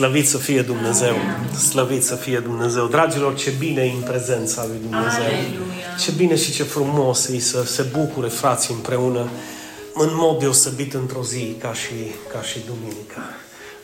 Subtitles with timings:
[0.00, 1.14] Slăvit să fie Dumnezeu!
[1.68, 2.86] Slăvit să fie Dumnezeu!
[2.86, 5.32] Dragilor, ce bine e în prezența lui Dumnezeu!
[5.98, 9.28] Ce bine și ce frumos e să se bucure frații împreună
[9.94, 11.94] în mod deosebit într-o zi ca și,
[12.32, 13.22] ca și duminica.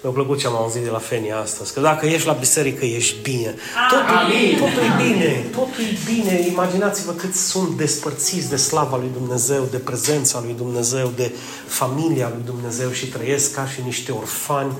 [0.02, 3.16] Mi-a plăcut ce am auzit de la Fenia astăzi, că dacă ești la biserică, ești
[3.22, 3.54] bine.
[3.90, 6.46] Totul, totul e bine, totul e bine.
[6.48, 11.32] Imaginați-vă cât sunt despărțiți de slava lui Dumnezeu, de prezența lui Dumnezeu, de
[11.66, 14.72] familia lui Dumnezeu și trăiesc ca și niște orfani.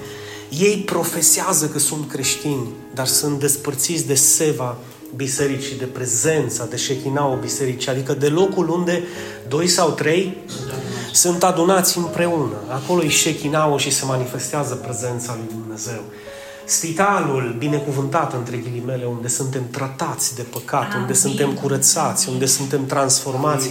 [0.48, 4.76] Ei profesează că sunt creștini, dar sunt despărțiți de seva
[5.16, 9.02] bisericii, de prezența, de șechinaul bisericii, adică de locul unde
[9.48, 10.36] doi sau trei
[11.12, 12.56] sunt adunați împreună.
[12.68, 16.02] Acolo e șechinaul și se manifestează prezența lui Dumnezeu.
[16.64, 23.70] Spitalul binecuvântat, între ghilimele, unde suntem tratați de păcat, unde suntem curățați, unde suntem transformați.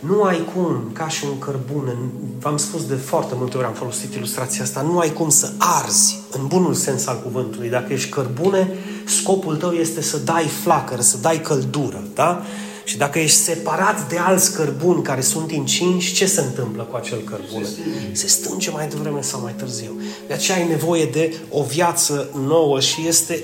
[0.00, 1.96] Nu ai cum, ca și un cărbune,
[2.38, 6.18] v-am spus de foarte multe ori, am folosit ilustrația asta, nu ai cum să arzi,
[6.30, 7.68] în bunul sens al cuvântului.
[7.68, 8.74] Dacă ești cărbune,
[9.06, 12.42] scopul tău este să dai flacără, să dai căldură, da?
[12.84, 17.18] Și dacă ești separat de alți cărbuni care sunt încinși, ce se întâmplă cu acel
[17.18, 17.66] cărbune?
[18.12, 20.00] Se stânge mai devreme sau mai târziu.
[20.26, 23.42] De aceea ai nevoie de o viață nouă și este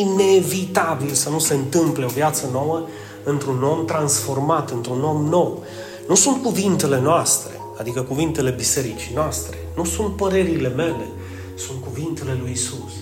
[0.00, 2.88] inevitabil să nu se întâmple o viață nouă
[3.24, 5.62] într-un om transformat, într-un om nou.
[6.08, 11.06] Nu sunt cuvintele noastre, adică cuvintele bisericii noastre, nu sunt părerile mele,
[11.56, 12.92] sunt cuvintele lui Isus.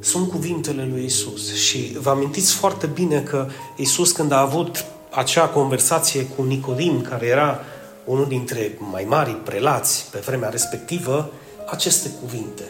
[0.00, 1.54] Sunt cuvintele lui Isus.
[1.54, 7.26] Și vă amintiți foarte bine că Isus când a avut acea conversație cu Nicodim, care
[7.26, 7.60] era
[8.04, 11.30] unul dintre mai mari prelați pe vremea respectivă,
[11.70, 12.62] aceste cuvinte.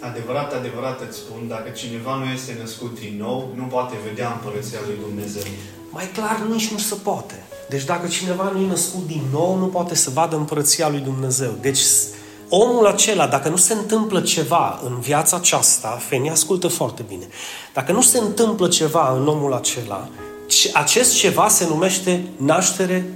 [0.00, 4.78] Adevărat, adevărat îți spun, dacă cineva nu este născut din nou, nu poate vedea împărăția
[4.86, 5.42] lui Dumnezeu.
[5.90, 7.44] Mai clar, nici nu se poate.
[7.68, 11.54] Deci dacă cineva nu e născut din nou, nu poate să vadă împărăția lui Dumnezeu.
[11.60, 11.80] Deci
[12.48, 17.28] omul acela, dacă nu se întâmplă ceva în viața aceasta, Feni ascultă foarte bine,
[17.74, 20.08] dacă nu se întâmplă ceva în omul acela,
[20.72, 23.12] acest ceva se numește naștere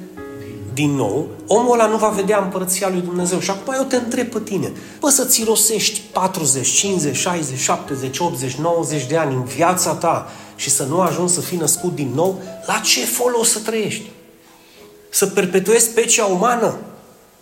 [0.75, 3.39] din nou, omul ăla nu va vedea împărăția lui Dumnezeu.
[3.41, 8.55] Și acum eu te întreb pe tine, bă, să-ți rosești 40, 50, 60, 70, 80,
[8.55, 12.43] 90 de ani în viața ta și să nu ajungi să fii născut din nou,
[12.67, 14.11] la ce folos să trăiești?
[15.15, 16.77] Să perpetuezi specia umană?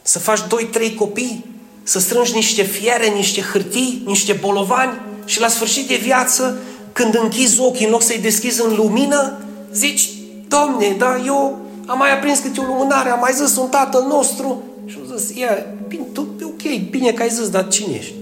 [0.03, 1.45] Să faci 2-3 copii?
[1.83, 5.01] Să strângi niște fiere, niște hârtii, niște bolovani?
[5.25, 6.59] Și la sfârșit de viață,
[6.93, 9.39] când închizi ochii, în loc să-i deschizi în lumină,
[9.73, 10.11] zici,
[10.49, 14.63] Domne, da, eu am mai aprins câte o lumânare, am mai zis un tatăl nostru
[14.87, 18.15] și am zis, ia, bine, tu, ok, bine că ai zis, dar cine ești?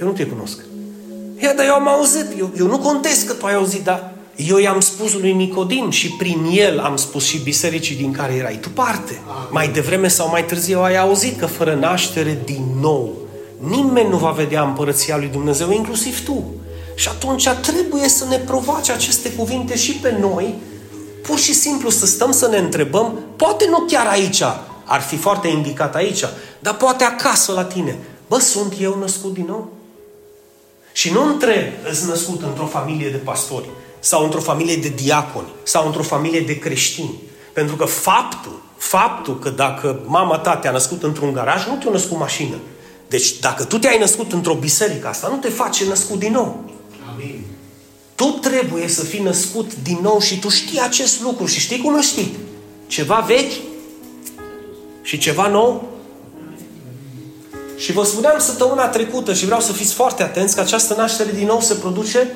[0.00, 0.58] Eu nu te cunosc.
[1.42, 4.12] Ia, dar eu am auzit, eu, eu nu contest că tu ai auzit, dar
[4.46, 8.58] eu i-am spus lui Nicodim și prin el am spus și bisericii din care erai
[8.60, 9.20] tu parte.
[9.50, 13.16] Mai devreme sau mai târziu ai auzit că fără naștere din nou,
[13.58, 16.44] nimeni nu va vedea împărăția lui Dumnezeu, inclusiv tu.
[16.94, 20.54] Și atunci trebuie să ne provoace aceste cuvinte și pe noi
[21.22, 24.42] pur și simplu să stăm să ne întrebăm, poate nu chiar aici,
[24.84, 26.24] ar fi foarte indicat aici,
[26.58, 27.98] dar poate acasă la tine.
[28.28, 29.72] Bă, sunt eu născut din nou?
[30.92, 33.68] Și nu întreb, îți născut într-o familie de pastori,
[34.00, 37.14] sau într-o familie de diaconi, sau într-o familie de creștini.
[37.52, 42.18] Pentru că faptul, faptul că dacă mama ta te-a născut într-un garaj, nu te-a născut
[42.18, 42.56] mașină.
[43.08, 46.64] Deci dacă tu te-ai născut într-o biserică, asta nu te face născut din nou.
[47.12, 47.44] Amin.
[48.14, 51.94] Tu trebuie să fii născut din nou și tu știi acest lucru și știi cum
[51.94, 52.36] îl știi.
[52.86, 53.52] Ceva vechi
[55.02, 55.88] și ceva nou.
[57.76, 61.46] Și vă spuneam săptămâna trecută și vreau să fiți foarte atenți că această naștere din
[61.46, 62.28] nou se produce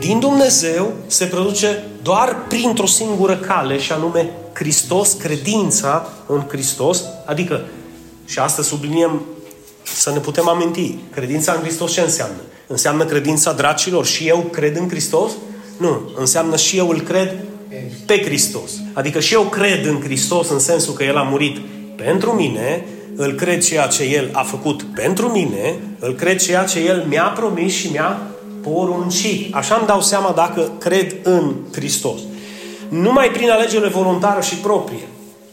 [0.00, 7.64] din Dumnezeu, se produce doar printr-o singură cale și anume Hristos, credința în Hristos, adică
[8.24, 9.20] și asta subliniem
[9.82, 10.94] să ne putem aminti.
[11.10, 12.40] Credința în Hristos ce înseamnă?
[12.66, 15.30] Înseamnă credința dracilor și eu cred în Hristos?
[15.76, 16.10] Nu.
[16.16, 17.34] Înseamnă și eu îl cred
[18.06, 18.70] pe Hristos.
[18.92, 21.58] Adică și eu cred în Hristos în sensul că El a murit
[21.96, 22.84] pentru mine,
[23.16, 27.32] îl cred ceea ce El a făcut pentru mine, îl cred ceea ce El mi-a
[27.36, 28.29] promis și mi-a
[28.62, 29.54] poruncit.
[29.54, 32.20] Așa îmi dau seama dacă cred în Hristos.
[32.88, 35.08] Numai prin alegerile voluntară și proprie.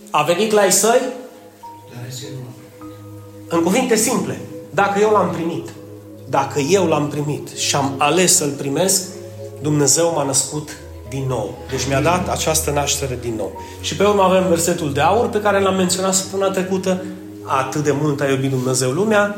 [0.10, 1.02] A venit la ei săi?
[3.48, 4.40] În cuvinte simple.
[4.70, 5.70] Dacă eu l-am primit,
[6.30, 9.02] dacă eu l-am primit și am ales să-l primesc,
[9.62, 10.70] Dumnezeu m-a născut
[11.10, 11.58] din nou.
[11.70, 13.62] Deci mi-a dat această naștere din nou.
[13.82, 17.04] Și pe urmă avem versetul de aur pe care l-am menționat săptămâna trecută.
[17.44, 19.36] Atât de mult a iubit Dumnezeu lumea.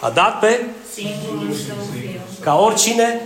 [0.00, 0.64] A dat pe
[2.40, 3.20] ca oricine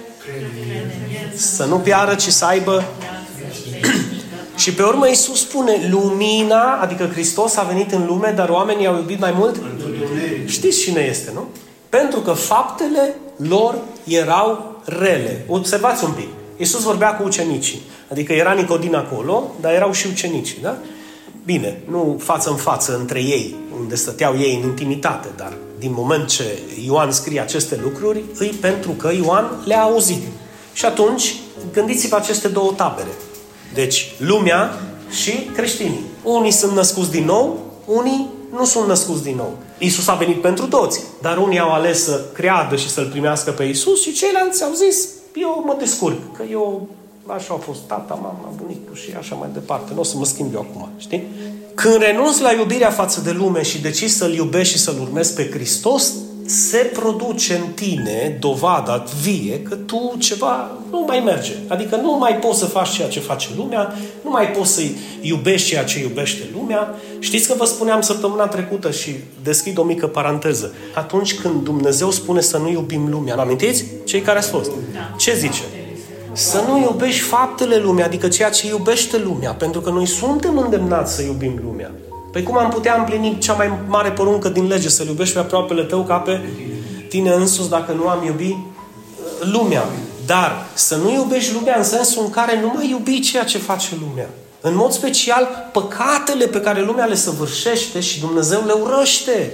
[1.34, 2.84] să nu piară, ci să aibă
[4.56, 8.96] și pe urmă Iisus spune, lumina, adică Hristos a venit în lume, dar oamenii au
[8.96, 9.60] iubit mai mult?
[10.46, 11.48] Știți cine este, nu?
[11.88, 15.44] Pentru că faptele lor erau rele.
[15.48, 16.28] Observați un pic.
[16.56, 17.80] Iisus vorbea cu ucenicii.
[18.10, 20.76] Adică era Nicodin acolo, dar erau și ucenicii, da?
[21.44, 26.28] Bine, nu față în față între ei, unde stăteau ei în intimitate, dar din moment
[26.28, 30.22] ce Ioan scrie aceste lucruri, îi pentru că Ioan le-a auzit.
[30.72, 31.34] Și atunci,
[31.72, 33.10] gândiți-vă aceste două tabere.
[33.74, 34.80] Deci, lumea
[35.10, 36.04] și creștinii.
[36.22, 39.52] Unii sunt născuți din nou, unii nu sunt născuți din nou.
[39.78, 43.64] Isus a venit pentru toți, dar unii au ales să creadă și să-L primească pe
[43.64, 46.88] Isus și ceilalți au zis, eu mă descurc, că eu
[47.26, 49.92] așa a fost tata, mama, bunicul și așa mai departe.
[49.94, 51.26] Nu o să mă schimb eu acum, știi?
[51.74, 55.50] Când renunți la iubirea față de lume și decizi să-L iubești și să-L urmezi pe
[55.50, 56.12] Hristos,
[56.46, 61.52] se produce în tine dovada vie că tu ceva nu mai merge.
[61.68, 63.94] Adică nu mai poți să faci ceea ce face lumea,
[64.24, 64.80] nu mai poți să
[65.20, 66.94] iubești ceea ce iubește lumea.
[67.18, 70.74] Știți că vă spuneam săptămâna trecută și deschid o mică paranteză.
[70.94, 73.84] Atunci când Dumnezeu spune să nu iubim lumea, nu amintiți?
[74.04, 74.70] Cei care ați fost.
[74.70, 75.14] Da.
[75.18, 75.62] Ce zice?
[76.32, 81.14] Să nu iubești faptele lumea, adică ceea ce iubește lumea, pentru că noi suntem îndemnați
[81.14, 81.90] să iubim lumea.
[82.32, 85.82] Păi cum am putea împlini cea mai mare poruncă din lege, să-L iubești pe aproapele
[85.82, 86.40] tău ca pe
[87.08, 89.84] tine însuți dacă nu am iubit uh, lumea.
[90.26, 93.88] Dar să nu iubești lumea în sensul în care nu mai iubi ceea ce face
[94.08, 94.28] lumea.
[94.60, 99.52] În mod special, păcatele pe care lumea le săvârșește și Dumnezeu le urăște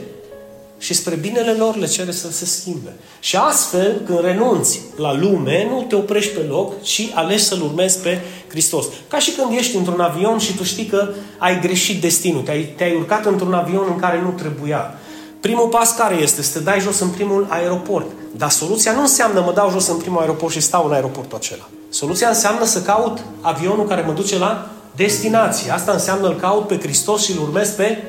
[0.78, 2.92] și spre binele lor le cere să se schimbe.
[3.20, 7.98] Și astfel, când renunți la lume, nu te oprești pe loc, ci alegi să-L urmezi
[7.98, 8.86] pe Hristos.
[9.08, 11.08] Ca și când ești într-un avion și tu știi că
[11.38, 14.94] ai greșit destinul, te-ai, te-ai urcat într-un avion în care nu trebuia.
[15.40, 16.42] Primul pas care este?
[16.42, 18.06] Să te dai jos în primul aeroport.
[18.36, 21.68] Dar soluția nu înseamnă mă dau jos în primul aeroport și stau în aeroportul acela.
[21.88, 25.70] Soluția înseamnă să caut avionul care mă duce la destinație.
[25.70, 28.02] Asta înseamnă îl caut pe Hristos și îl urmez pe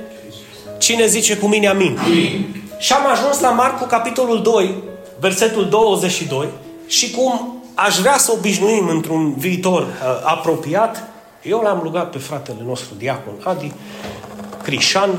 [0.78, 1.98] Cine zice cu mine amin?
[2.04, 2.64] amin.
[2.78, 4.76] Și am ajuns la Marcu, capitolul 2,
[5.20, 6.48] versetul 22,
[6.88, 9.88] și cum aș vrea să obișnuim într-un viitor uh,
[10.24, 11.04] apropiat,
[11.42, 13.72] eu l-am rugat pe fratele nostru, diacon Adi,
[14.64, 15.10] Crișan,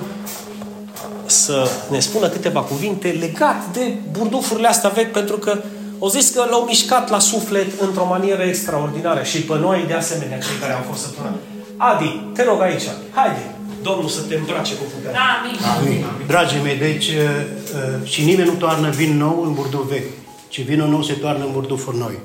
[1.27, 5.59] să ne spună câteva cuvinte legat de burdufurile astea vechi, pentru că
[5.99, 10.39] o zis că l-au mișcat la suflet într-o manieră extraordinară și pe noi, de asemenea,
[10.39, 11.37] cei care am fost săptămâna.
[11.77, 12.83] Adi, te rog aici,
[13.15, 15.17] haide, Domnul să te îmbrace cu putere.
[15.17, 15.59] Amin.
[15.79, 16.05] Amin.
[16.27, 20.13] Dragii mei, deci uh, uh, și nimeni nu toarnă vin nou în burduf vechi,
[20.49, 22.19] ci vinul nou se toarnă în burdufuri noi.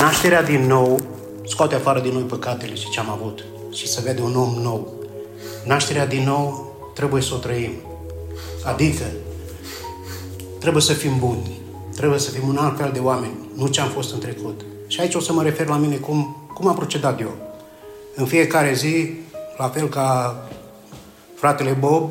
[0.00, 1.00] Nașterea din nou
[1.46, 4.92] scoate afară din noi păcatele și ce am avut și să vede un om nou.
[5.64, 7.72] Nașterea din nou trebuie să o trăim.
[8.64, 9.04] Adică
[10.58, 11.60] trebuie să fim buni,
[11.96, 14.60] trebuie să fim un alt fel de oameni, nu ce am fost în trecut.
[14.86, 17.36] Și aici o să mă refer la mine cum, cum am procedat eu.
[18.14, 19.10] În fiecare zi,
[19.58, 20.36] la fel ca
[21.42, 22.10] Fratele Bob,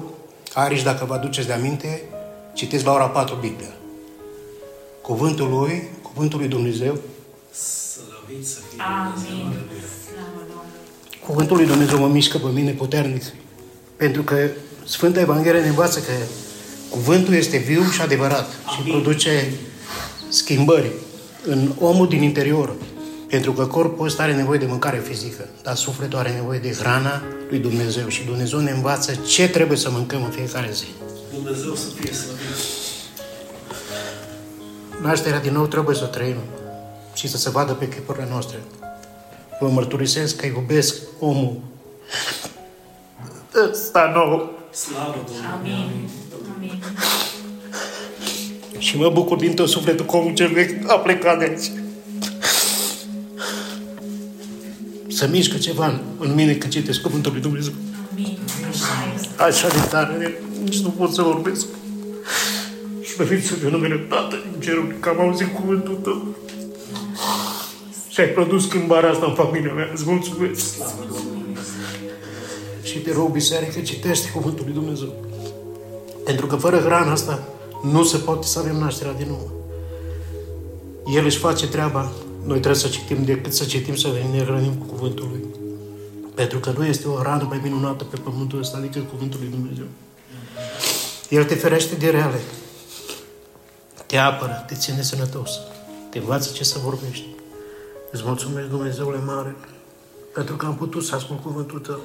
[0.53, 2.01] Ariș, dacă vă aduceți de aminte,
[2.53, 3.73] citiți la ora 4 Biblia.
[5.01, 6.97] Cuvântul lui, cuvântul lui Dumnezeu.
[7.51, 9.53] Slăvit să fie Amin.
[11.25, 13.23] Cuvântul lui Dumnezeu mă mișcă pe mine puternic.
[13.95, 14.49] Pentru că
[14.85, 16.11] Sfânta Evanghelie ne învață că
[16.89, 18.85] cuvântul este viu și adevărat Amin.
[18.85, 19.51] și produce
[20.29, 20.91] schimbări
[21.45, 22.75] în omul din interior.
[23.31, 27.21] Pentru că corpul ăsta are nevoie de mâncare fizică, dar sufletul are nevoie de hrana
[27.49, 30.85] lui Dumnezeu și Dumnezeu ne învață ce trebuie să mâncăm în fiecare zi.
[31.33, 32.39] Dumnezeu să fie slăvit.
[35.01, 36.35] Nașterea din nou trebuie să o trăim
[37.13, 38.57] și să se vadă pe chipurile noastre.
[39.59, 41.59] Vă mărturisesc că iubesc omul
[43.69, 44.51] ăsta nou.
[44.71, 45.49] Slavă Domnului!
[45.53, 46.09] Amin.
[46.55, 46.83] Amin.
[48.77, 51.80] Și mă bucur din tot sufletul că omul cel vechi a plecat de aici.
[55.21, 57.73] Să mișcă ceva în mine că citesc Cuvântul lui Dumnezeu.
[58.11, 58.37] Amin.
[59.37, 61.65] Așa de tare, nici nu pot să vorbesc.
[63.01, 66.35] Și vă să fiu numele Tatăl în cerul, că am auzit cuvântul tău.
[68.09, 69.89] Și ai produs schimbarea asta în familia mea.
[69.93, 70.75] Îți mulțumesc.
[72.81, 75.13] Și te rog, biserică, citește Cuvântul lui Dumnezeu.
[76.25, 77.47] Pentru că fără hrana asta
[77.83, 79.51] nu se poate să avem nașterea din nou.
[81.15, 82.11] El își face treaba
[82.43, 85.45] noi trebuie să citim decât să citim, să ne hrănim cu cuvântul Lui.
[86.35, 89.85] Pentru că nu este o rană mai minunată pe pământul ăsta decât cuvântul Lui Dumnezeu.
[91.29, 92.39] El te ferește de reale.
[94.05, 95.59] Te apără, te ține sănătos.
[96.09, 97.25] Te învață ce să vorbești.
[98.11, 99.55] Îți mulțumesc, Dumnezeule mare,
[100.33, 101.99] pentru că am putut să ascult cuvântul Tău.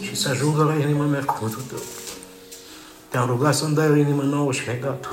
[0.00, 1.78] Și să ajungă la inima mea cuvântul Tău.
[3.08, 5.08] Te-am rugat să-mi dai o inimă nouă și mi-ai dat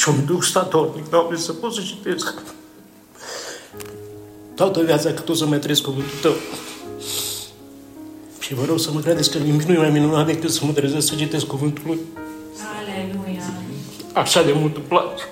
[0.00, 2.34] și un duc statornic, Doamne, să pot să citesc
[4.54, 6.34] toată viața cât o să mai trăiesc cuvântul Tău.
[8.38, 10.72] Și vă rog să mă credeți că nimic nu e mai minunat decât să mă
[10.72, 11.98] trezesc să citesc cuvântul Lui.
[14.12, 15.22] așa de mult îmi place.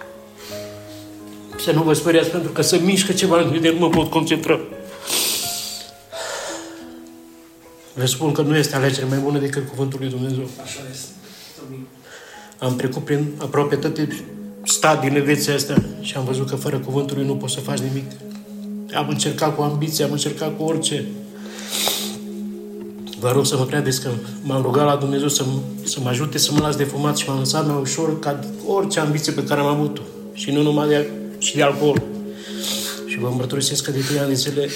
[1.59, 4.61] Să nu vă speriați pentru că să mișcă ceva în mine, nu mă pot concentra.
[7.95, 10.49] Vă spun că nu este alegere mai bună decât Cuvântul lui Dumnezeu.
[10.63, 11.09] Așa este.
[11.67, 11.87] Amin.
[12.59, 14.09] Am trecut prin aproape toate
[14.65, 18.11] stadiile vieții astea și am văzut că fără Cuvântul lui nu poți să faci nimic.
[18.95, 21.05] Am încercat cu ambiție, am încercat cu orice.
[23.21, 24.11] Vă rog să mă credeți că
[24.43, 25.45] m-am rugat la Dumnezeu să,
[25.83, 29.00] să mă ajute să mă las de fumat și m-am lăsat mai ușor ca orice
[29.00, 30.03] ambiție pe care am avut-o.
[30.33, 32.03] Și nu numai de, și de alcool.
[33.07, 34.69] Și vă mărturisesc că de trei ani de zile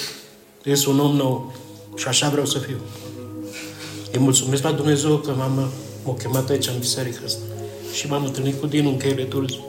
[0.65, 1.55] ies un om nou.
[1.97, 2.77] Și așa vreau să fiu.
[4.13, 5.71] Îi mulțumesc la Dumnezeu că m-am
[6.05, 7.43] m-a chemat aici în biserică asta.
[7.93, 9.61] Și m-am întâlnit cu Dinu în cheile turci.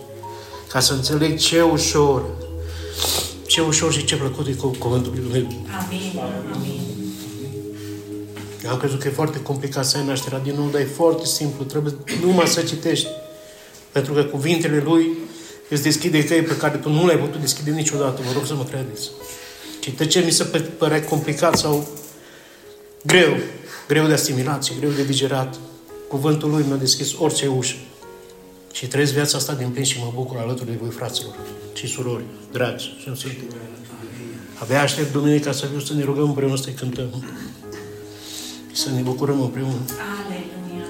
[0.74, 2.24] Ca să înțeleg ce ușor,
[3.46, 5.48] ce ușor și ce plăcut e cu cuvântul lui Dumnezeu.
[5.86, 6.20] Amin.
[6.54, 6.80] Amin.
[8.64, 11.26] Eu am crezut că e foarte complicat să ai nașterea din nou, dar e foarte
[11.26, 11.64] simplu.
[11.64, 11.94] Trebuie
[12.26, 13.08] numai să citești.
[13.92, 15.08] Pentru că cuvintele lui
[15.70, 18.22] îți deschide căi pe care tu nu le-ai putut deschide niciodată.
[18.26, 19.10] Vă rog să mă credeți.
[19.80, 20.44] Și ce mi se
[20.78, 21.88] părea complicat sau
[23.06, 23.38] greu,
[23.88, 25.56] greu de asimilat și greu de digerat,
[26.08, 27.76] cuvântul lui mi-a deschis orice ușă.
[28.74, 31.36] Și trăiesc viața asta din plin și mă bucur alături de voi, fraților
[31.74, 33.48] și surori, dragi și în Sfântul.
[34.62, 37.26] Abia aștept duminica să viu să ne rugăm împreună să cântăm.
[38.72, 39.80] Și să ne bucurăm împreună.
[40.26, 40.86] Aleluia.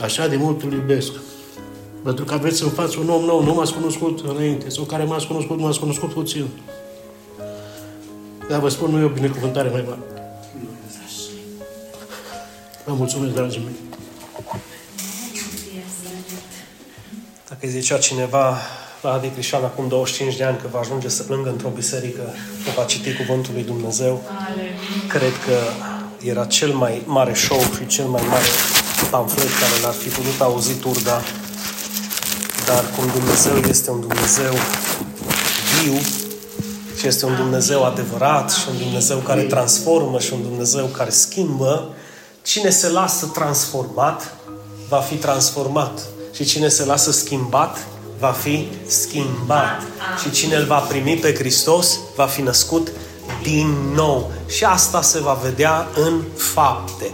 [0.00, 1.12] Așa de mult îl iubesc.
[2.02, 5.26] Pentru că aveți în față un om nou, nu m-ați cunoscut înainte, sau care m-ați
[5.26, 6.46] cunoscut, m-ați cunoscut puțin.
[8.48, 10.00] Dar vă spun, nu e o binecuvântare mai mare.
[12.84, 13.74] Vă mulțumesc, dragii mei.
[17.60, 18.56] Dacă îi zicea cineva
[19.00, 22.22] la Adi Crișan acum 25 de ani că va ajunge să plângă într-o biserică,
[22.64, 24.72] că va citi Cuvântul lui Dumnezeu, Aleluia.
[25.08, 25.56] cred că
[26.26, 28.44] era cel mai mare show și cel mai mare
[29.10, 31.20] pamflet care l-ar fi putut auzi Turda.
[32.66, 34.52] Dar cum Dumnezeu este un Dumnezeu
[35.72, 35.98] viu
[36.98, 41.88] și este un Dumnezeu adevărat și un Dumnezeu care transformă și un Dumnezeu care schimbă,
[42.42, 44.36] cine se lasă transformat,
[44.88, 46.09] va fi transformat.
[46.40, 47.86] Și cine se lasă schimbat,
[48.18, 49.82] va fi schimbat.
[50.22, 52.92] Și cine îl va primi pe Hristos, va fi născut
[53.42, 54.32] din nou.
[54.48, 57.10] Și asta se va vedea în fapte.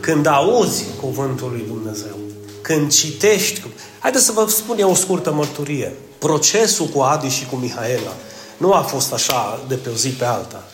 [0.00, 2.16] Când auzi cuvântul lui Dumnezeu,
[2.60, 3.62] când citești...
[3.98, 5.92] Haideți să vă spun eu o scurtă mărturie.
[6.18, 8.12] Procesul cu Adi și cu Mihaela
[8.56, 10.64] nu a fost așa de pe o zi pe alta.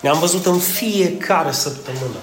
[0.00, 2.18] Ne-am văzut în fiecare săptămână.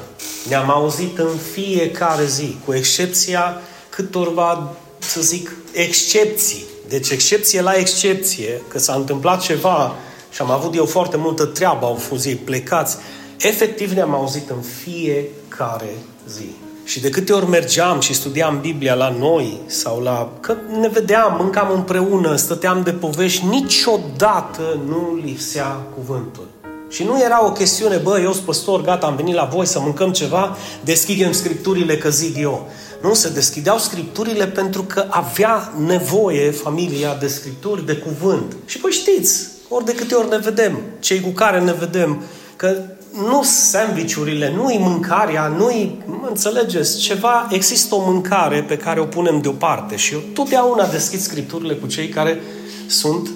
[0.50, 4.76] Ne-am auzit în fiecare zi, cu excepția câtorva,
[5.12, 6.64] să zic, excepții.
[6.88, 9.96] Deci excepție la excepție, că s-a întâmplat ceva
[10.32, 12.98] și am avut eu foarte multă treabă, au fost ei plecați.
[13.38, 15.96] Efectiv ne-am auzit în fiecare
[16.30, 16.50] zi.
[16.84, 20.32] Și de câte ori mergeam și studiam Biblia la noi sau la...
[20.40, 26.48] că ne vedeam, mâncam împreună, stăteam de povești, niciodată nu lipsea cuvântul.
[26.90, 29.80] Și nu era o chestiune, bă, eu sunt păstor, gata, am venit la voi să
[29.80, 32.70] mâncăm ceva, deschidem scripturile că zic eu.
[33.02, 38.56] Nu, se deschideau scripturile pentru că avea nevoie familia de scripturi, de cuvânt.
[38.66, 42.24] Și voi știți, ori de câte ori ne vedem, cei cu care ne vedem,
[42.56, 42.78] că
[43.14, 49.42] nu sandvișurile, nu-i mâncarea, nu-i, mă înțelegeți, ceva, există o mâncare pe care o punem
[49.42, 52.42] deoparte și eu totdeauna deschid scripturile cu cei care
[52.88, 53.30] sunt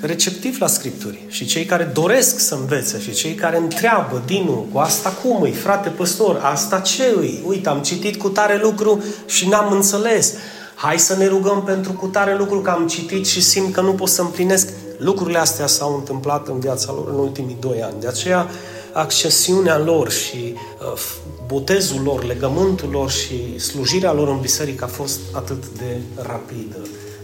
[0.00, 4.78] receptivi la Scripturi și cei care doresc să învețe și cei care întreabă, Dinu, cu
[4.78, 7.42] asta cum îi, frate păstor, asta ce îi?
[7.46, 10.32] Uite, am citit cu tare lucru și n-am înțeles.
[10.74, 13.92] Hai să ne rugăm pentru cu tare lucru că am citit și simt că nu
[13.92, 14.68] pot să împlinesc.
[14.98, 18.00] Lucrurile astea s-au întâmplat în viața lor în ultimii doi ani.
[18.00, 18.48] De aceea,
[18.92, 21.00] accesiunea lor și uh,
[21.46, 26.76] botezul lor, legământul lor și slujirea lor în biserică a fost atât de rapidă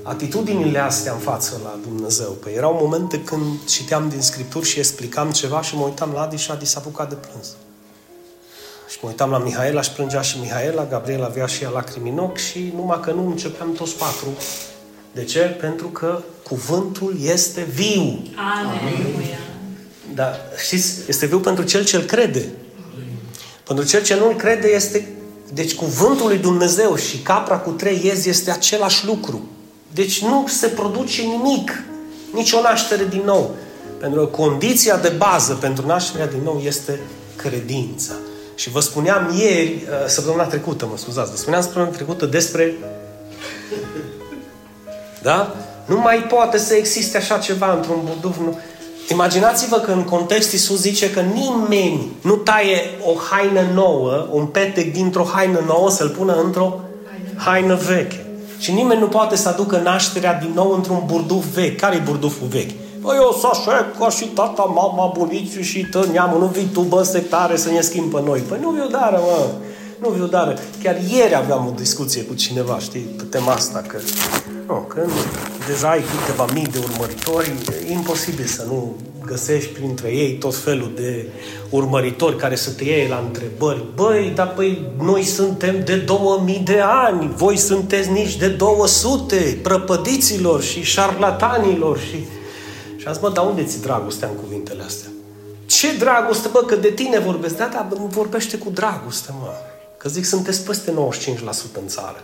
[0.06, 2.30] atitudinile astea în față la Dumnezeu.
[2.30, 6.36] Păi erau momente când citeam din Scripturi și explicam ceva și mă uitam la Adi
[6.36, 7.46] și Adi s-a apucat de plâns.
[8.88, 12.18] Și mă uitam la Mihaela și plângea și Mihaela, Gabriel avea și ea lacrimi în
[12.18, 14.28] ochi și numai că nu începeam toți patru.
[15.12, 15.40] De ce?
[15.40, 18.22] Pentru că cuvântul este viu.
[18.36, 19.38] Aleluia.
[20.14, 22.48] Dar știți, este viu pentru cel ce-l crede.
[23.64, 25.10] Pentru cel ce nu-l crede este...
[25.52, 29.48] Deci cuvântul lui Dumnezeu și capra cu trei iezi este același lucru.
[29.96, 31.82] Deci nu se produce nimic,
[32.32, 33.54] nici o naștere din nou.
[34.00, 37.00] Pentru că condiția de bază pentru nașterea din nou este
[37.36, 38.12] credința.
[38.54, 42.74] Și vă spuneam ieri, săptămâna trecută, mă scuzați, vă spuneam săptămâna trecută despre...
[45.22, 45.54] Da?
[45.84, 48.38] Nu mai poate să existe așa ceva într-un buduf.
[48.38, 48.58] Nu.
[49.10, 54.92] Imaginați-vă că în context Iisus zice că nimeni nu taie o haină nouă, un petec
[54.92, 56.80] dintr-o haină nouă să-l pună într-o
[57.36, 58.25] haină veche.
[58.58, 61.80] Și nimeni nu poate să aducă nașterea din nou într-un burduf vechi.
[61.80, 62.70] Care e burduful vechi?
[63.02, 66.80] Păi eu să așa ca și tata, mama, bunicii și tot neamul, nu vii tu,
[66.80, 68.40] bă, sectare, să ne schimbi pe noi.
[68.40, 69.46] Păi nu viu dară, mă.
[70.00, 70.58] Nu viu dară.
[70.82, 73.98] Chiar ieri aveam o discuție cu cineva, știi, pe tema asta, că
[74.66, 75.10] nu, când
[75.66, 77.52] deja ai câteva mii de urmăritori,
[77.88, 81.28] e imposibil să nu găsești printre ei tot felul de
[81.70, 83.84] urmăritori care să te iei la întrebări.
[83.94, 90.62] Băi, dar păi noi suntem de 2000 de ani, voi sunteți nici de 200, prăpădiților
[90.62, 92.24] și șarlatanilor și...
[92.96, 95.08] Și am zis, bă, dar unde ți dragostea în cuvintele astea?
[95.66, 97.56] Ce dragoste, bă, că de tine vorbesc.
[97.56, 99.48] Da, da, vorbește cu dragoste, mă.
[100.06, 100.94] Că zic, sunteți peste 95%
[101.80, 102.22] în țară.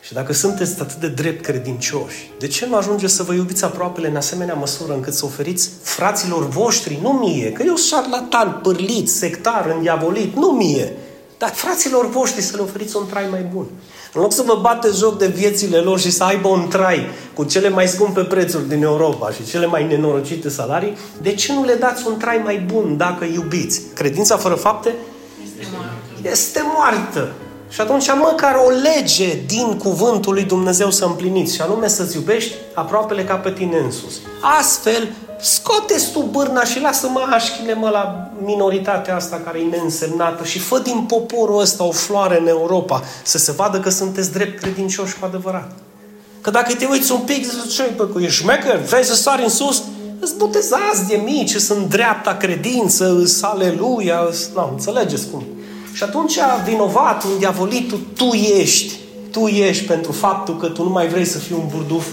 [0.00, 4.08] Și dacă sunteți atât de drept credincioși, de ce nu ajungeți să vă iubiți aproapele
[4.08, 9.08] în asemenea măsură încât să oferiți fraților voștri, nu mie, că eu sunt șarlatan, pârlit,
[9.10, 10.96] sectar, îndiavolit, nu mie,
[11.38, 13.66] dar fraților voștri să le oferiți un trai mai bun.
[14.12, 17.44] În loc să vă bate joc de viețile lor și să aibă un trai cu
[17.44, 21.74] cele mai scumpe prețuri din Europa și cele mai nenorocite salarii, de ce nu le
[21.74, 23.80] dați un trai mai bun dacă iubiți?
[23.94, 25.13] Credința fără fapte Este moartă.
[26.30, 27.32] Este moartă.
[27.68, 32.54] Și atunci măcar o lege din cuvântul lui Dumnezeu să împliniți și anume să-ți iubești
[32.74, 34.18] aproapele ca pe tine însuți.
[34.58, 35.08] Astfel,
[35.40, 40.58] scoate tu bârna și lasă mă așchile mă la minoritatea asta care e neînsemnată și
[40.58, 45.18] fă din poporul ăsta o floare în Europa să se vadă că sunteți drept credincioși
[45.18, 45.72] cu adevărat.
[46.40, 49.42] Că dacă te uiți un pic, zici, ce bă, că ești șmecher, vrei să sari
[49.42, 49.82] în sus,
[50.20, 54.50] îți botezați de mici, sunt dreapta credință, îs aleluia, îs...
[54.54, 55.44] Nu, înțelegeți cum.
[55.94, 58.24] Și atunci vinovatul, diavolitul, tu
[58.58, 58.94] ești.
[59.30, 62.06] Tu ești pentru faptul că tu nu mai vrei să fii un burduf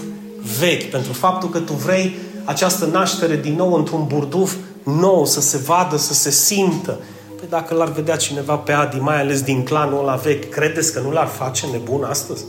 [0.58, 5.56] vechi, pentru faptul că tu vrei această naștere din nou într-un burduf nou, să se
[5.56, 6.98] vadă, să se simtă.
[7.38, 11.00] Păi dacă l-ar vedea cineva pe Adi, mai ales din clanul ăla vechi, credeți că
[11.00, 12.44] nu l-ar face nebun astăzi?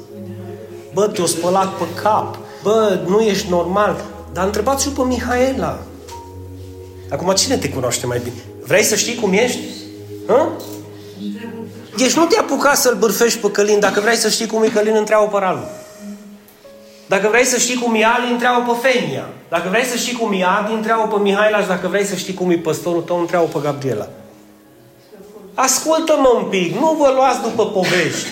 [0.94, 2.38] Bă, te-o spălat pe cap.
[2.64, 4.04] Bă, nu ești normal.
[4.34, 5.80] Dar întrebați-o pe Mihaela.
[7.10, 8.44] Acum, cine te cunoaște mai bine?
[8.66, 9.60] Vrei să știi cum ești?
[10.28, 10.48] Hă?
[11.98, 13.80] Deci nu te apuca să-l bârfești pe Călin.
[13.80, 15.64] Dacă vrei să știi cum e Călin, întreabă pe Ralu.
[17.08, 19.26] Dacă vrei să știi cum e Ali, întreabă pe Fenia.
[19.50, 22.34] Dacă vrei să știi cum e Adi, întreabă pe Mihaela și dacă vrei să știi
[22.34, 24.08] cum e păstorul tău, întreabă pe Gabriela.
[25.54, 28.28] Ascultă-mă un pic, nu vă luați după povești.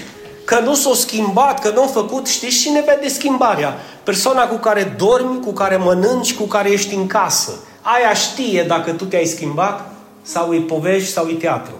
[0.45, 3.77] Că nu s-au schimbat, că nu au făcut, știți cine vede schimbarea?
[4.03, 7.51] Persoana cu care dormi, cu care mănânci, cu care ești în casă.
[7.81, 11.73] Aia știe dacă tu te-ai schimbat sau e povești sau e teatru.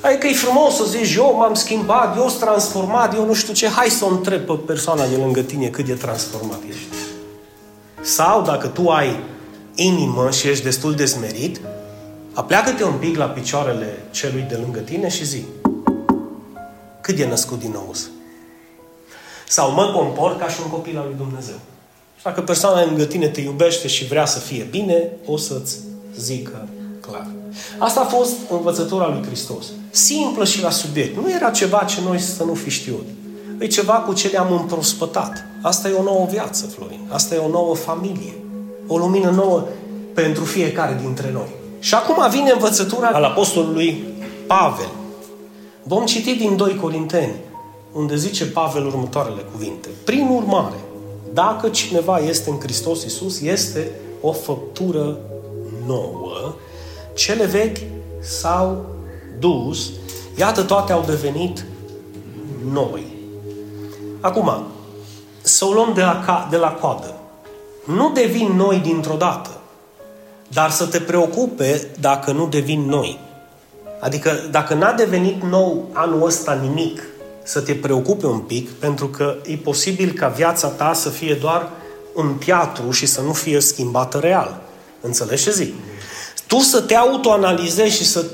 [0.00, 3.68] Adică e frumos să zici, eu m-am schimbat, eu sunt transformat, eu nu știu ce,
[3.68, 6.86] hai să o întreb pe persoana de lângă tine cât de transformat ești.
[8.00, 9.16] Sau dacă tu ai
[9.74, 11.60] inimă și ești destul de smerit,
[12.32, 15.44] apleacă-te un pic la picioarele celui de lângă tine și zi,
[17.00, 17.94] cât e născut din nou?
[19.48, 21.58] Sau mă comport ca și un copil al lui Dumnezeu.
[22.16, 25.78] Și dacă persoana lângă tine te iubește și vrea să fie bine, o să-ți
[26.16, 26.68] zică
[27.00, 27.26] clar.
[27.78, 29.64] Asta a fost învățătura lui Hristos.
[29.90, 31.16] Simplă și la subiect.
[31.16, 33.06] Nu era ceva ce noi să nu fi știut.
[33.58, 35.44] E ceva cu ce le-am împrospătat.
[35.62, 37.00] Asta e o nouă viață, Florin.
[37.08, 38.34] Asta e o nouă familie.
[38.86, 39.64] O lumină nouă
[40.14, 41.48] pentru fiecare dintre noi.
[41.78, 44.04] Și acum vine învățătura al apostolului
[44.46, 44.88] Pavel.
[45.82, 47.34] Vom citi din 2 Corinteni,
[47.92, 49.88] unde zice Pavel următoarele cuvinte.
[50.04, 50.76] Prin urmare,
[51.32, 53.90] dacă cineva este în Hristos Iisus, este
[54.20, 55.18] o făptură
[55.86, 56.54] nouă.
[57.18, 57.76] Cele vechi
[58.20, 58.86] s-au
[59.38, 59.90] dus,
[60.36, 61.64] iată toate au devenit
[62.72, 63.06] noi.
[64.20, 64.66] Acum,
[65.40, 67.14] să o luăm de la, de la coadă.
[67.84, 69.50] Nu devin noi dintr-o dată,
[70.48, 73.18] dar să te preocupe dacă nu devin noi.
[74.00, 77.02] Adică dacă n-a devenit nou anul ăsta nimic,
[77.42, 81.68] să te preocupe un pic, pentru că e posibil ca viața ta să fie doar
[82.14, 84.60] un teatru și să nu fie schimbată real.
[85.00, 85.74] Înțelegi ce zic?
[86.48, 88.24] Tu să te autoanalizezi și să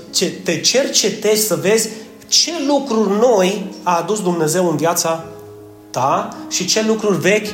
[0.44, 1.88] te cercetezi, să vezi
[2.28, 5.24] ce lucruri noi a adus Dumnezeu în viața
[5.90, 7.48] ta și ce lucruri vechi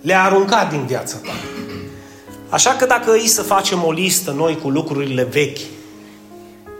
[0.00, 1.32] le-a aruncat din viața ta.
[2.48, 5.58] Așa că dacă îi să facem o listă noi cu lucrurile vechi,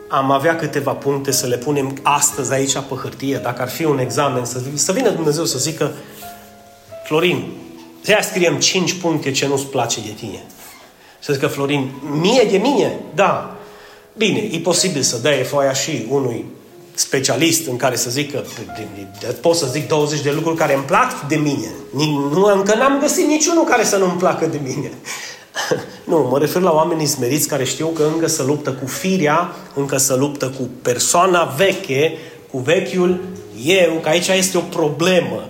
[0.08, 3.98] am avea câteva puncte să le punem astăzi aici pe hârtie, dacă ar fi un
[3.98, 5.92] examen, să, să vină Dumnezeu să zică
[7.04, 7.52] Florin,
[8.00, 10.44] să scriem 5 puncte ce nu-ți place de tine.
[11.24, 13.00] Să zică Florin, mie de mine?
[13.14, 13.56] Da.
[14.16, 16.44] Bine, e posibil să dai foaia și unui
[16.94, 18.44] specialist în care să zică,
[19.40, 21.66] pot să zic 20 de lucruri care îmi plac de mine.
[22.30, 24.90] Nu, încă n-am găsit niciunul care să nu-mi placă de mine.
[26.10, 29.96] nu, mă refer la oamenii smeriți care știu că încă să luptă cu firea, încă
[29.96, 32.18] să luptă cu persoana veche,
[32.50, 33.20] cu vechiul
[33.64, 35.48] eu, că aici este o problemă.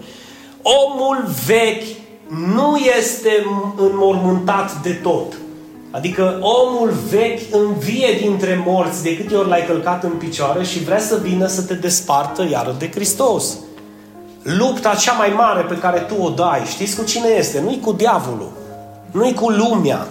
[0.63, 1.87] omul vechi
[2.29, 5.33] nu este înmormântat de tot.
[5.95, 10.99] Adică omul vechi învie dintre morți de câte ori l-ai călcat în picioare și vrea
[10.99, 13.57] să vină să te despartă iară de Hristos.
[14.43, 17.61] Lupta cea mai mare pe care tu o dai, știți cu cine este?
[17.61, 18.53] Nu-i cu diavolul,
[19.11, 20.07] nu-i cu lumea,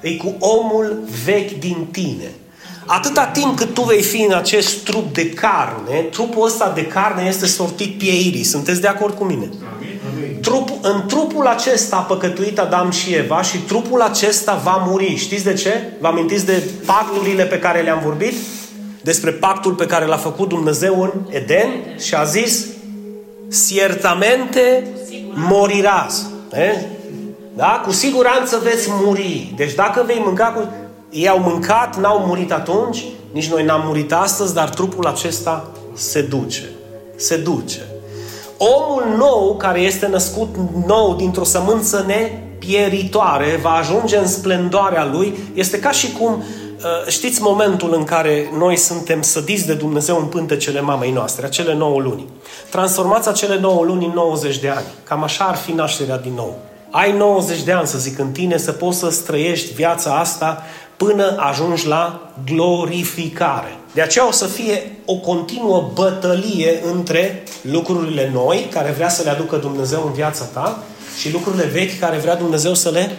[0.00, 2.30] e cu omul vechi din tine.
[2.86, 7.24] Atâta timp cât tu vei fi în acest trup de carne, trupul ăsta de carne
[7.28, 8.44] este sortit pieirii.
[8.44, 9.48] Sunteți de acord cu mine?
[10.40, 15.14] Trup, în trupul acesta a păcătuit Adam și Eva și trupul acesta va muri.
[15.16, 15.82] Știți de ce?
[16.00, 18.34] Vă amintiți de pacturile pe care le-am vorbit?
[19.02, 22.66] Despre pactul pe care l-a făcut Dumnezeu în Eden și a zis
[23.48, 24.86] Siertamente
[25.34, 26.26] morirás.
[26.52, 26.78] Eh?
[27.56, 27.82] Da?
[27.84, 29.52] Cu siguranță veți muri.
[29.56, 30.72] Deci dacă vei mânca cu...
[31.10, 36.22] Ei au mâncat, n-au murit atunci, nici noi n-am murit astăzi, dar trupul acesta se
[36.22, 36.70] duce.
[37.16, 37.80] Se duce.
[38.62, 40.48] Omul nou, care este născut
[40.86, 47.42] nou dintr-o sămânță nepieritoare, va ajunge în splendoarea lui, este ca și cum, uh, știți
[47.42, 52.28] momentul în care noi suntem sădiți de Dumnezeu în pântecele mamei noastre, acele 9 luni.
[52.70, 54.86] Transformați acele 9 luni în 90 de ani.
[55.04, 56.58] Cam așa ar fi nașterea din nou.
[56.90, 60.62] Ai 90 de ani, să zic, în tine să poți să străiești viața asta
[61.04, 63.78] până ajungi la glorificare.
[63.94, 69.30] De aceea o să fie o continuă bătălie între lucrurile noi, care vrea să le
[69.30, 70.82] aducă Dumnezeu în viața ta,
[71.18, 73.18] și lucrurile vechi, care vrea Dumnezeu să le,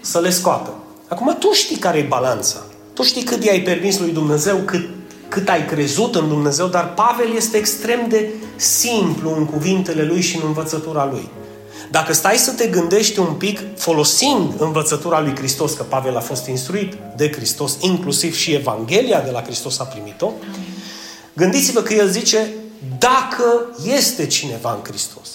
[0.00, 0.74] să le scoată.
[1.08, 2.56] Acum tu știi care e balanța.
[2.94, 4.88] Tu știi cât i-ai permis lui Dumnezeu, cât,
[5.28, 10.36] cât ai crezut în Dumnezeu, dar Pavel este extrem de simplu în cuvintele lui și
[10.36, 11.28] în învățătura lui.
[11.92, 16.46] Dacă stai să te gândești un pic, folosind învățătura lui Hristos, că Pavel a fost
[16.46, 20.30] instruit de Hristos, inclusiv și Evanghelia de la Hristos a primit-o,
[21.32, 22.48] gândiți-vă că el zice,
[22.98, 23.44] dacă
[23.84, 25.28] este cineva în Hristos.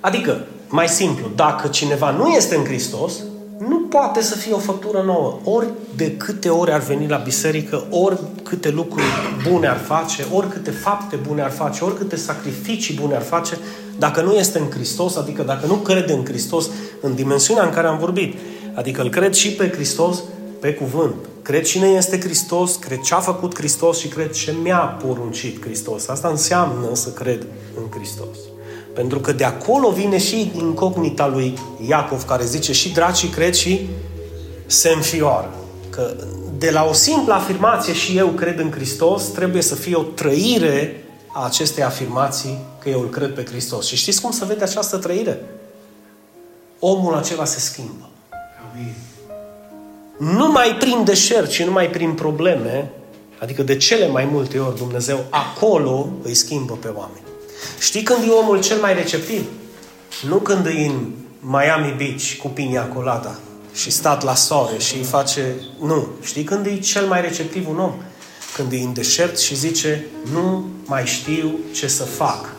[0.00, 3.12] Adică, mai simplu, dacă cineva nu este în Hristos,
[3.58, 5.38] nu poate să fie o făptură nouă.
[5.44, 9.06] Ori de câte ori ar veni la biserică, ori câte lucruri
[9.48, 13.58] bune ar face, ori câte fapte bune ar face, ori câte sacrificii bune ar face,
[13.98, 17.86] dacă nu este în Hristos, adică dacă nu crede în Hristos în dimensiunea în care
[17.86, 18.36] am vorbit,
[18.74, 20.22] adică îl cred și pe Hristos
[20.60, 21.14] pe cuvânt.
[21.42, 26.08] Cred cine este Hristos, cred ce a făcut Hristos și cred ce mi-a poruncit Hristos.
[26.08, 28.36] Asta înseamnă să cred în Hristos.
[28.94, 33.88] Pentru că de acolo vine și incognita lui Iacov, care zice și dracii cred și
[34.66, 35.54] se înfioară.
[35.90, 36.14] Că
[36.58, 41.03] de la o simplă afirmație și eu cred în Hristos, trebuie să fie o trăire
[41.34, 43.86] a acestei afirmații că eu îl cred pe Hristos.
[43.86, 45.44] Și știți cum se vede această trăire?
[46.78, 48.08] Omul acela se schimbă.
[48.72, 48.94] Amin.
[50.18, 52.90] Numai prin deșert și numai prin probleme,
[53.38, 57.22] adică de cele mai multe ori Dumnezeu acolo îi schimbă pe oameni.
[57.80, 59.46] Știi când e omul cel mai receptiv?
[60.28, 63.38] Nu când e în Miami Beach cu pinia colada
[63.74, 65.54] și stat la soare și îi face...
[65.80, 66.06] Nu.
[66.22, 67.92] Știi când e cel mai receptiv un om?
[68.54, 72.52] Când e în deșert și zice nu mai știu ce să fac.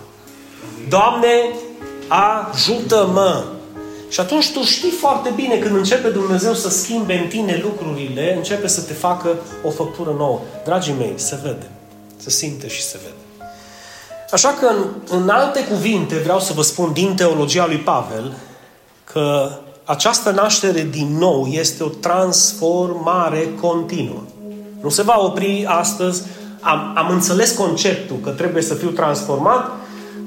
[0.90, 1.30] Doamne,
[2.08, 3.44] ajută-mă!
[4.10, 8.68] Și atunci tu știi foarte bine când începe Dumnezeu să schimbe în tine lucrurile, începe
[8.68, 10.40] să te facă o făptură nouă.
[10.64, 11.70] Dragii mei, se vede.
[12.18, 13.50] Se simte și se vede.
[14.32, 14.86] Așa că, în,
[15.22, 18.34] în alte cuvinte, vreau să vă spun din teologia lui Pavel
[19.04, 19.52] că
[19.84, 24.22] această naștere din nou este o transformare continuă.
[24.86, 26.24] Nu se va opri astăzi.
[26.60, 29.72] Am, am înțeles conceptul că trebuie să fiu transformat,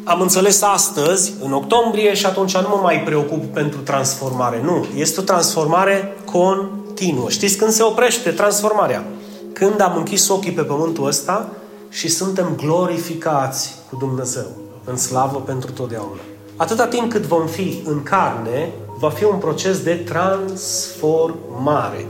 [0.04, 4.60] am înțeles astăzi, în octombrie, și atunci nu mă mai preocup pentru transformare.
[4.64, 7.28] Nu, este o transformare continuă.
[7.28, 9.04] Știți când se oprește transformarea?
[9.52, 11.48] Când am închis ochii pe pământul ăsta
[11.88, 14.46] și suntem glorificați cu Dumnezeu
[14.84, 16.20] în slavă pentru totdeauna.
[16.56, 22.06] Atâta timp cât vom fi în carne, va fi un proces de transformare.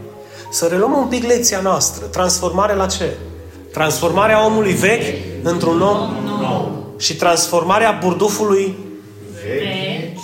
[0.51, 2.05] Să reluăm un pic lecția noastră.
[2.05, 3.17] Transformare la ce?
[3.73, 6.93] Transformarea omului vechi într-un om nou.
[6.99, 8.77] Și transformarea burdufului
[9.47, 10.19] Vechi.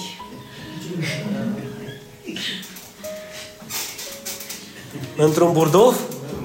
[5.16, 5.96] într-un burduf?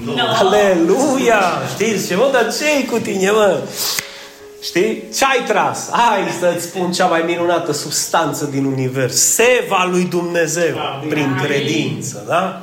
[0.06, 0.14] No.
[0.36, 1.42] Aleluia!
[1.74, 3.62] Știți ce, mă, dar ce cu tine, mă?
[4.62, 5.04] Știi?
[5.16, 5.90] Ce ai tras?
[5.92, 9.16] Hai să-ți spun cea mai minunată substanță din univers.
[9.16, 10.76] Seva lui Dumnezeu
[11.10, 12.62] prin credință, da?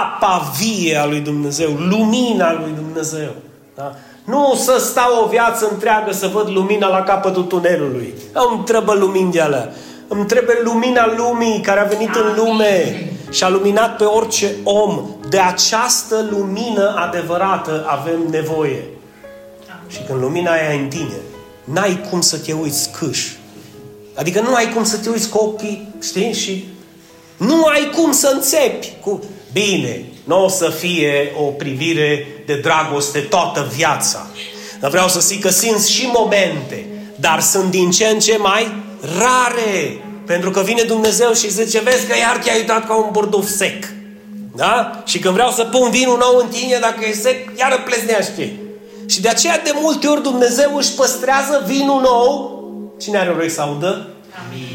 [0.00, 3.30] Apa vie a lui Dumnezeu, lumina lui Dumnezeu.
[3.74, 3.94] Da?
[4.24, 8.14] Nu să stau o viață întreagă să văd lumina la capătul tunelului.
[8.32, 9.72] Îmi trebuie lumini de alea.
[10.08, 15.10] Îmi trebuie lumina lumii care a venit în lume și a luminat pe orice om.
[15.28, 18.84] De această lumină adevărată avem nevoie.
[19.88, 21.16] Și când lumina aia e în tine,
[21.64, 23.26] n-ai cum să te uiți câș
[24.18, 26.32] Adică nu ai cum să te uiți cu ochii, știi?
[26.32, 26.68] Și
[27.36, 29.22] nu ai cum să înțepi cu...
[29.66, 34.26] Bine, nu o să fie o privire de dragoste toată viața.
[34.80, 38.72] Dar vreau să zic că sunt și momente, dar sunt din ce în ce mai
[39.18, 40.02] rare.
[40.26, 43.84] Pentru că vine Dumnezeu și zice, vezi că iar te-ai uitat ca un burduf sec.
[44.54, 45.02] Da?
[45.06, 48.52] Și când vreau să pun vinul nou în tine, dacă e sec, iară pleznește.
[49.06, 52.58] Și de aceea de multe ori Dumnezeu își păstrează vinul nou.
[53.00, 54.08] Cine are urechi să audă?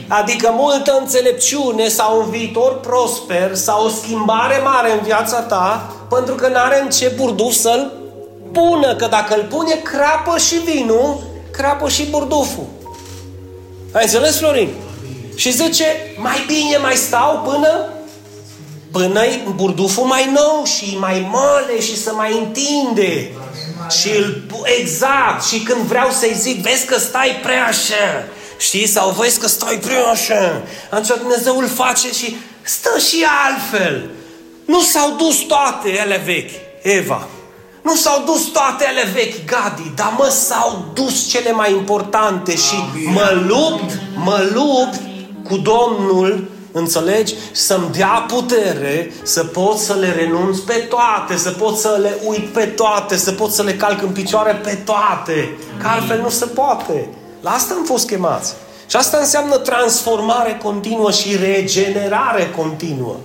[0.08, 6.36] Adică multă înțelepciune sau un viitor prosper sau o schimbare mare în viața ta pentru
[6.36, 7.91] că n-are în ce burduf să-l
[8.52, 8.95] pună.
[8.95, 12.65] Că dacă îl pune, crapă și vinul, crapă și burduful.
[13.91, 14.69] Ai înțeles, Florin?
[15.36, 15.86] Și zice,
[16.17, 17.88] mai bine mai stau până
[18.93, 19.21] până
[19.56, 23.32] burduful mai nou și mai mole și să mai întinde.
[23.89, 24.43] Și îl,
[24.80, 29.48] exact, și când vreau să-i zic, vezi că stai prea așa, știți, sau vezi că
[29.48, 34.10] stai prea așa, atunci Dumnezeu îl face și stă și altfel.
[34.66, 37.28] Nu s-au dus toate ele vechi, Eva.
[37.82, 42.76] Nu s-au dus toate ele vechi, Gadi, dar mă s-au dus cele mai importante și
[43.13, 45.00] mă lupt, mă lupt
[45.48, 47.34] cu Domnul Înțelegi?
[47.52, 52.46] Să-mi dea putere să pot să le renunț pe toate, să pot să le uit
[52.46, 55.58] pe toate, să pot să le calc în picioare pe toate.
[55.82, 57.10] Că altfel nu se poate.
[57.43, 58.53] La asta am fost chemați.
[58.88, 63.15] Și asta înseamnă transformare continuă și regenerare continuă.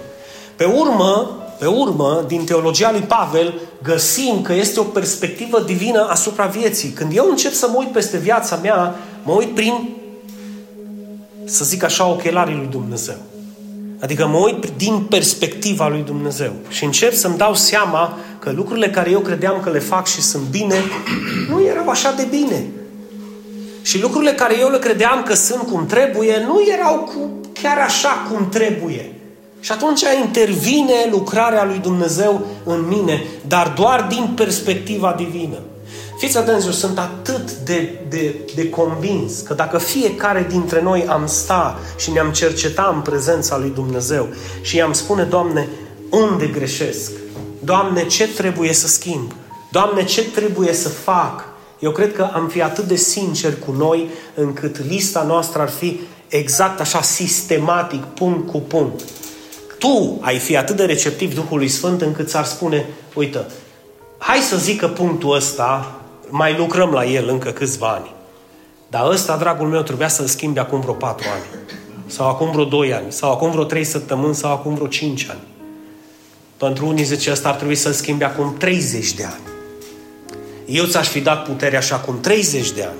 [0.56, 6.46] Pe urmă, pe urmă, din teologia lui Pavel, găsim că este o perspectivă divină asupra
[6.46, 6.88] vieții.
[6.88, 9.88] Când eu încep să mă uit peste viața mea, mă uit prin,
[11.44, 13.16] să zic așa, ochelarii lui Dumnezeu.
[14.00, 19.10] Adică mă uit din perspectiva lui Dumnezeu și încep să-mi dau seama că lucrurile care
[19.10, 20.76] eu credeam că le fac și sunt bine,
[21.50, 22.66] nu erau așa de bine.
[23.88, 28.26] Și lucrurile care eu le credeam că sunt cum trebuie, nu erau cu, chiar așa
[28.30, 29.12] cum trebuie.
[29.60, 35.58] Și atunci intervine lucrarea lui Dumnezeu în mine, dar doar din perspectiva divină.
[36.18, 41.26] Fiți atenți, eu sunt atât de, de, de convins că dacă fiecare dintre noi am
[41.26, 44.28] sta și ne-am cerceta în prezența lui Dumnezeu
[44.60, 45.68] și i-am spune, Doamne,
[46.10, 47.10] unde greșesc?
[47.64, 49.32] Doamne, ce trebuie să schimb?
[49.70, 51.56] Doamne, ce trebuie să fac?
[51.78, 56.00] Eu cred că am fi atât de sinceri cu noi încât lista noastră ar fi
[56.28, 59.04] exact așa sistematic, punct cu punct.
[59.78, 63.46] Tu ai fi atât de receptiv Duhului Sfânt încât ți-ar spune, uite,
[64.18, 68.14] hai să zic că punctul ăsta mai lucrăm la el încă câțiva ani.
[68.90, 71.44] Dar ăsta, dragul meu, trebuia să-l schimbi acum vreo patru ani.
[72.06, 73.12] Sau acum vreo doi ani.
[73.12, 74.34] Sau acum vreo trei săptămâni.
[74.34, 75.40] Sau acum vreo cinci ani.
[76.56, 79.57] Pentru unii zice, ăsta ar trebui să-l schimbi acum 30 de ani.
[80.70, 82.98] Eu ți-aș fi dat puterea așa acum 30 de ani.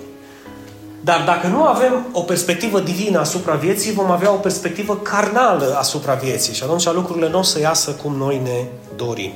[1.01, 6.15] Dar dacă nu avem o perspectivă divină asupra vieții, vom avea o perspectivă carnală asupra
[6.15, 6.55] vieții.
[6.55, 8.65] Și atunci lucrurile nu o să iasă cum noi ne
[8.97, 9.33] dorim.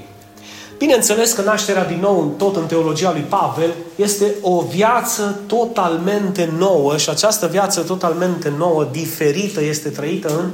[0.79, 6.97] Bineînțeles că nașterea din nou, tot în teologia lui Pavel, este o viață totalmente nouă
[6.97, 10.51] și această viață totalmente nouă, diferită, este trăită în,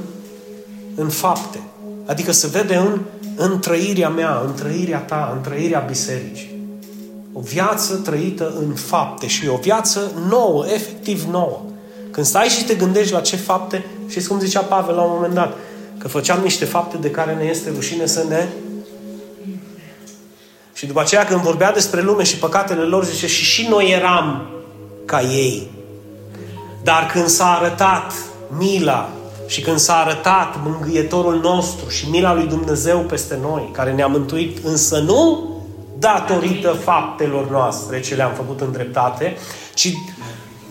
[0.95, 1.59] în fapte.
[2.05, 2.99] Adică se vede în,
[3.35, 6.58] în trăirea mea, în trăirea ta, în trăirea bisericii.
[7.33, 11.61] O viață trăită în fapte și o viață nouă, efectiv nouă.
[12.11, 15.33] Când stai și te gândești la ce fapte, și cum zicea Pavel la un moment
[15.33, 15.57] dat,
[15.97, 18.47] că făceam niște fapte de care ne este rușine să ne
[20.79, 24.49] și după aceea când vorbea despre lume și păcatele lor, zice, și și noi eram
[25.05, 25.71] ca ei.
[26.83, 28.13] Dar când s-a arătat
[28.57, 29.09] mila
[29.47, 34.65] și când s-a arătat mângâietorul nostru și mila lui Dumnezeu peste noi, care ne-a mântuit,
[34.65, 35.49] însă nu
[35.99, 39.37] datorită faptelor noastre ce le-am făcut în dreptate,
[39.73, 39.93] ci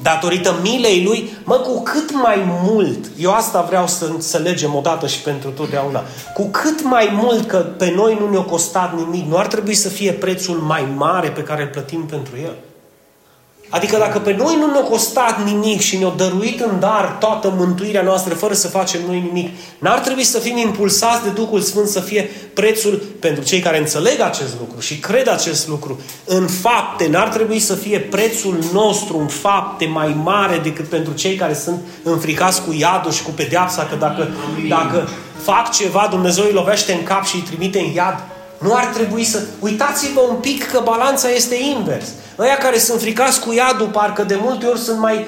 [0.03, 5.23] datorită milei lui, mă, cu cât mai mult, eu asta vreau să înțelegem odată și
[5.23, 6.03] pentru totdeauna,
[6.35, 9.89] cu cât mai mult că pe noi nu ne-a costat nimic, nu ar trebui să
[9.89, 12.55] fie prețul mai mare pe care îl plătim pentru el.
[13.71, 18.03] Adică dacă pe noi nu ne-a costat nimic și ne-a dăruit în dar toată mântuirea
[18.03, 22.01] noastră fără să facem noi nimic, n-ar trebui să fim impulsați de Duhul Sfânt să
[22.01, 26.01] fie prețul pentru cei care înțeleg acest lucru și cred acest lucru.
[26.25, 31.35] În fapte, n-ar trebui să fie prețul nostru în fapte mai mare decât pentru cei
[31.35, 34.29] care sunt înfricați cu iadul și cu pedeapsa, că dacă,
[34.69, 35.09] dacă
[35.43, 38.25] fac ceva, Dumnezeu îi lovește în cap și îi trimite în iad.
[38.59, 39.43] Nu ar trebui să...
[39.59, 42.07] Uitați-vă un pic că balanța este invers.
[42.39, 45.27] Ăia care sunt fricați cu iadul, parcă de multe ori sunt mai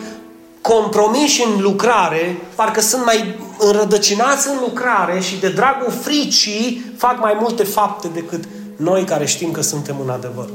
[0.61, 7.37] compromiși în lucrare, parcă sunt mai înrădăcinați în lucrare și de dragul fricii fac mai
[7.41, 8.45] multe fapte decât
[8.77, 10.49] noi care știm că suntem în adevăr.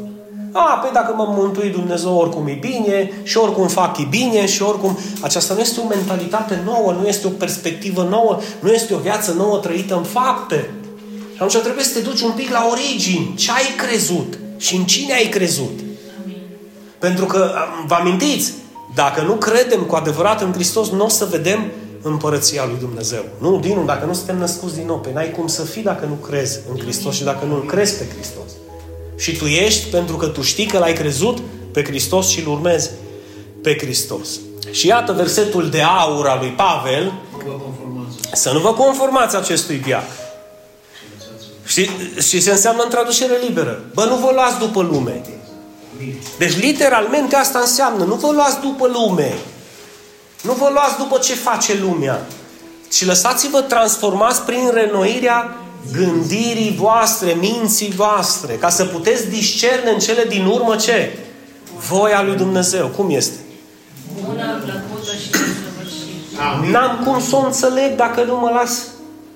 [0.52, 4.62] A, păi dacă m-am mântuit Dumnezeu, oricum e bine și oricum fac e bine și
[4.62, 4.98] oricum...
[5.22, 9.34] Aceasta nu este o mentalitate nouă, nu este o perspectivă nouă, nu este o viață
[9.38, 10.70] nouă trăită în fapte.
[11.36, 13.34] Și atunci trebuie să te duci un pic la origini.
[13.36, 14.38] Ce ai crezut?
[14.58, 15.80] Și în cine ai crezut?
[17.02, 17.16] Amin.
[17.16, 17.52] Pentru că,
[17.88, 18.54] vă amintiți,
[18.96, 23.24] dacă nu credem cu adevărat în Hristos, nu o să vedem împărăția lui Dumnezeu.
[23.38, 26.14] Nu, Dinu, dacă nu suntem născuți din nou, pe n-ai cum să fii dacă nu
[26.14, 28.52] crezi în Hristos și dacă nu-L crezi pe Hristos.
[29.18, 31.38] Și tu ești pentru că tu știi că l-ai crezut
[31.72, 32.90] pe Hristos și îl urmezi
[33.62, 34.28] pe Hristos.
[34.72, 37.12] Și iată versetul de aur al lui Pavel, Nu
[37.52, 38.42] vă conformați.
[38.42, 40.04] să nu vă conformați acestui viac.
[41.66, 41.90] Și,
[42.28, 43.84] și ce înseamnă în traducere liberă?
[43.94, 45.22] Bă, nu vă luați după lume.
[46.38, 49.34] Deci, literalmente, asta înseamnă, nu vă luați după lume.
[50.42, 52.26] Nu vă luați după ce face lumea.
[52.92, 55.56] Și lăsați-vă transformați prin renoirea
[55.92, 61.18] gândirii voastre, minții voastre, ca să puteți discerne în cele din urmă ce?
[61.90, 62.88] Voia lui Dumnezeu.
[62.88, 63.38] Cum este?
[64.26, 66.70] Bună, plăcută și desăvârșită.
[66.72, 68.88] N-am cum să o înțeleg dacă nu mă las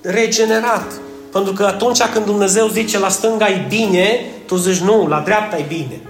[0.01, 0.91] regenerat.
[1.31, 5.57] Pentru că atunci când Dumnezeu zice la stânga e bine, tu zici nu, la dreapta
[5.57, 6.01] e bine.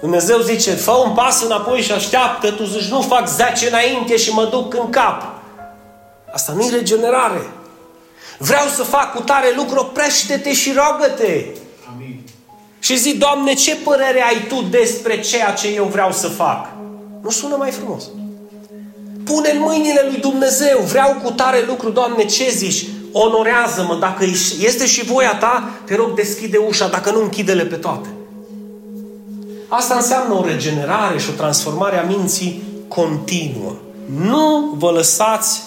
[0.00, 4.32] Dumnezeu zice, fă un pas înapoi și așteaptă, tu zici, nu fac 10 înainte și
[4.32, 5.22] mă duc în cap.
[6.32, 7.50] Asta nu-i regenerare.
[8.38, 11.44] Vreau să fac cu tare lucru, oprește-te și rogă-te.
[11.94, 12.20] Amin.
[12.78, 16.68] Și zi, Doamne, ce părere ai Tu despre ceea ce eu vreau să fac?
[17.22, 18.04] Nu sună mai frumos?
[19.24, 22.86] Pune în mâinile lui Dumnezeu, vreau cu tare lucru, Doamne, ce zici?
[23.12, 24.24] Onorează-mă, dacă
[24.60, 28.08] este și voia Ta, te rog, deschide ușa, dacă nu, închide-le pe toate.
[29.68, 33.72] Asta înseamnă o regenerare și o transformare a minții continuă.
[34.06, 35.62] Nu vă lăsați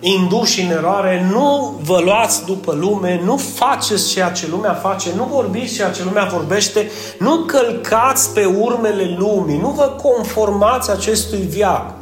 [0.00, 5.24] induși în eroare, nu vă luați după lume, nu faceți ceea ce lumea face, nu
[5.24, 11.94] vorbiți ceea ce lumea vorbește, nu călcați pe urmele lumii, nu vă conformați acestui viac.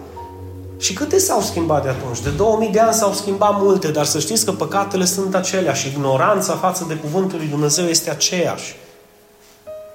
[0.79, 2.21] Și câte s-au schimbat de atunci?
[2.21, 5.93] De 2000 de ani s-au schimbat multe, dar să știți că păcatele sunt aceleași și
[5.97, 8.77] ignoranța față de cuvântul lui Dumnezeu este aceeași.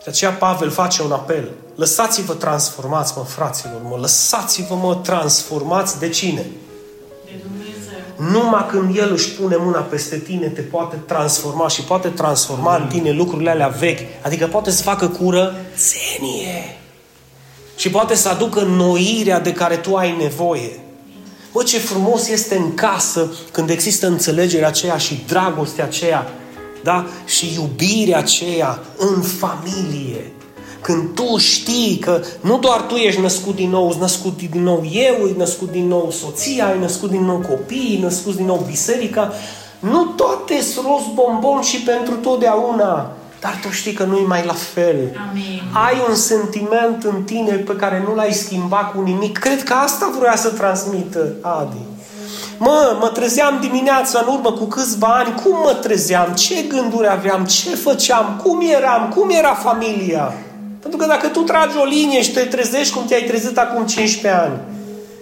[0.09, 1.49] De aceea Pavel face un apel.
[1.75, 6.45] Lăsați-vă transformați, mă, fraților, mă, lăsați-vă, mă, transformați de cine?
[7.25, 8.31] De Dumnezeu.
[8.41, 12.87] Numai când El își pune mâna peste tine, te poate transforma și poate transforma în
[12.87, 13.99] tine lucrurile alea vechi.
[14.21, 16.77] Adică poate să facă curățenie.
[17.75, 20.79] Și poate să aducă noirea de care tu ai nevoie.
[21.51, 26.27] Bă, ce frumos este în casă când există înțelegerea aceea și dragostea aceea,
[26.83, 27.05] da?
[27.25, 30.31] Și iubirea aceea în familie.
[30.81, 34.89] Când tu știi că nu doar tu ești născut din nou, ești născut din nou
[34.91, 38.65] eu, e născut din nou soția, e născut din nou copiii, e născut din nou
[38.67, 39.33] biserica,
[39.79, 43.11] nu toate sunt rost bombon și pentru totdeauna.
[43.41, 44.95] Dar tu știi că nu e mai la fel.
[45.29, 45.61] Amin.
[45.73, 49.37] Ai un sentiment în tine pe care nu l-ai schimbat cu nimic.
[49.37, 51.98] Cred că asta vrea să transmită Adi.
[52.61, 57.45] Mă, mă trezeam dimineața în urmă cu câțiva ani, cum mă trezeam, ce gânduri aveam,
[57.45, 60.33] ce făceam, cum eram, cum era familia.
[60.79, 64.41] Pentru că dacă tu tragi o linie și te trezești cum te-ai trezit acum 15
[64.41, 64.59] ani,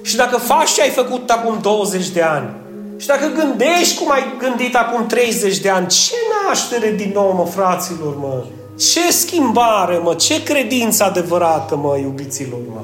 [0.02, 2.50] și dacă faci ce ai făcut acum 20 de ani,
[2.98, 6.14] și dacă gândești cum ai gândit acum 30 de ani, ce
[6.48, 8.44] naștere din nou, mă, fraților, mă?
[8.78, 10.14] Ce schimbare, mă?
[10.14, 12.82] Ce credință adevărată, mă, iubiților, mă?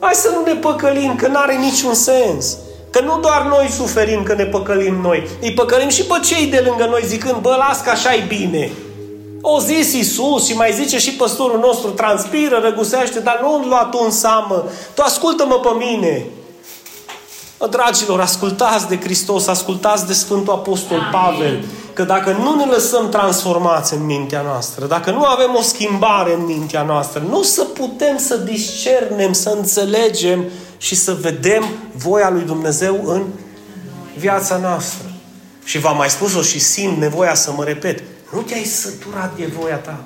[0.00, 2.56] Hai să nu ne păcălim, că n-are niciun sens.
[2.90, 6.64] Că nu doar noi suferim că ne păcălim noi, îi păcălim și pe cei de
[6.66, 8.72] lângă noi zicând, bă, las că așa e bine.
[9.40, 14.00] O zis Iisus și mai zice și păstorul nostru, transpiră, răgusește, dar nu lua tu
[14.04, 14.64] în seamă.
[14.94, 16.26] Tu ascultă-mă pe mine.
[17.70, 21.10] Dragilor, ascultați de Hristos, ascultați de Sfântul Apostol Amin.
[21.12, 26.34] Pavel, că dacă nu ne lăsăm transformați în mintea noastră, dacă nu avem o schimbare
[26.34, 30.44] în mintea noastră, nu o să putem să discernem, să înțelegem
[30.80, 31.64] și să vedem
[31.96, 33.26] voia lui Dumnezeu în
[34.18, 35.10] viața noastră.
[35.64, 38.02] Și v-am mai spus-o și simt nevoia să mă repet.
[38.32, 39.98] Nu te-ai săturat de voia ta.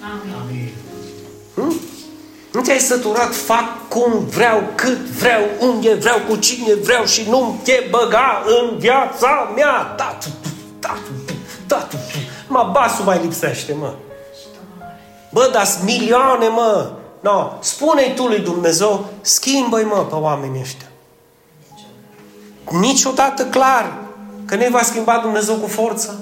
[0.00, 0.34] Amin.
[0.42, 0.72] Amin.
[1.54, 1.80] Hm?
[2.52, 7.60] Nu te-ai săturat, fac cum vreau, cât vreau, unde vreau, cu cine vreau și nu
[7.62, 9.82] te băga în viața mea.
[9.96, 10.28] Tatu,
[10.78, 11.10] tatu,
[11.66, 11.96] tatu.
[12.48, 13.94] Mă, basul mai lipsește, mă.
[15.30, 16.90] Bă, dar milioane, mă.
[17.22, 20.86] No, spune-i tu lui Dumnezeu, schimbă-i, mă, pe oamenii ăștia.
[22.80, 23.92] Niciodată clar
[24.44, 26.20] că ne va schimba Dumnezeu cu forță.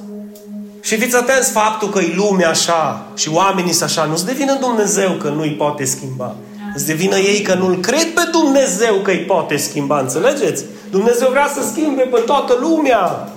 [0.80, 4.04] Și fiți atenți faptul că e lumea așa și oamenii sunt așa.
[4.04, 6.34] Nu-ți devină Dumnezeu că nu îi poate schimba.
[6.74, 10.00] Îți devină ei că nu-L cred pe Dumnezeu că îi poate schimba.
[10.00, 10.64] Înțelegeți?
[10.90, 13.28] Dumnezeu vrea să schimbe pe toată lumea.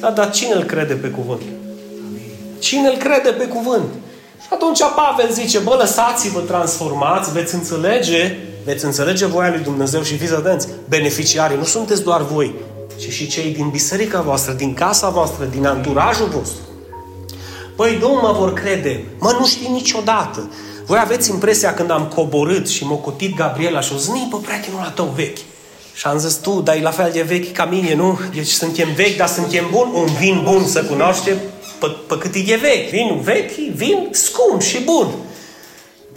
[0.00, 1.42] Da, dar cine îl crede pe cuvânt?
[2.58, 3.88] Cine îl crede pe cuvânt?
[4.50, 10.16] Și atunci Pavel zice, bă, lăsați-vă transformați, veți înțelege, veți înțelege voia lui Dumnezeu și
[10.16, 12.54] fiți atenți, beneficiarii nu sunteți doar voi,
[12.96, 16.60] ci și cei din biserica voastră, din casa voastră, din anturajul vostru.
[17.76, 20.50] Păi nu mă vor crede, mă nu știi niciodată.
[20.86, 24.80] Voi aveți impresia când am coborât și m-a cutit Gabriela și o zis, pe prietenul
[24.82, 25.38] la tău vechi.
[25.94, 28.18] Și am zis, tu, dar e la fel de vechi ca mine, nu?
[28.34, 29.90] Deci suntem vechi, dar suntem buni.
[29.94, 31.36] Un vin bun să cunoaște
[31.80, 32.90] pe, pe cât e vechi.
[32.90, 35.06] Vinul vechi, vin scump și bun.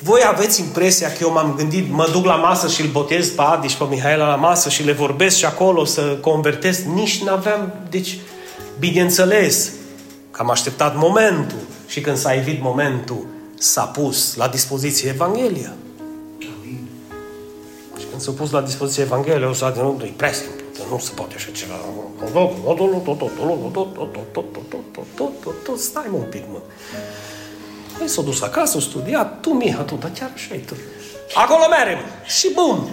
[0.04, 3.42] Voi aveți impresia că eu m-am gândit, mă duc la masă și îl botez pe
[3.42, 6.84] Adi și pe Mihaela la masă și le vorbesc și acolo să convertez.
[6.94, 8.18] Nici n-aveam, deci,
[8.80, 9.72] bineînțeles,
[10.32, 11.58] că am așteptat momentul
[11.88, 13.26] și când s-a evit momentul,
[13.58, 15.74] s-a pus la dispoziție Evanghelia.
[18.00, 21.12] Și când s-a pus la dispoziție Evanghelia, o să nu, e prea simplu, nu se
[21.16, 21.74] poate așa ceva.
[25.78, 26.60] Stai mă un pic, mă.
[27.98, 30.74] Păi s-a dus acasă, a studiat, tu, Miha, tu, dar chiar așa tu.
[31.34, 31.98] Acolo merem.
[32.26, 32.90] Și bum.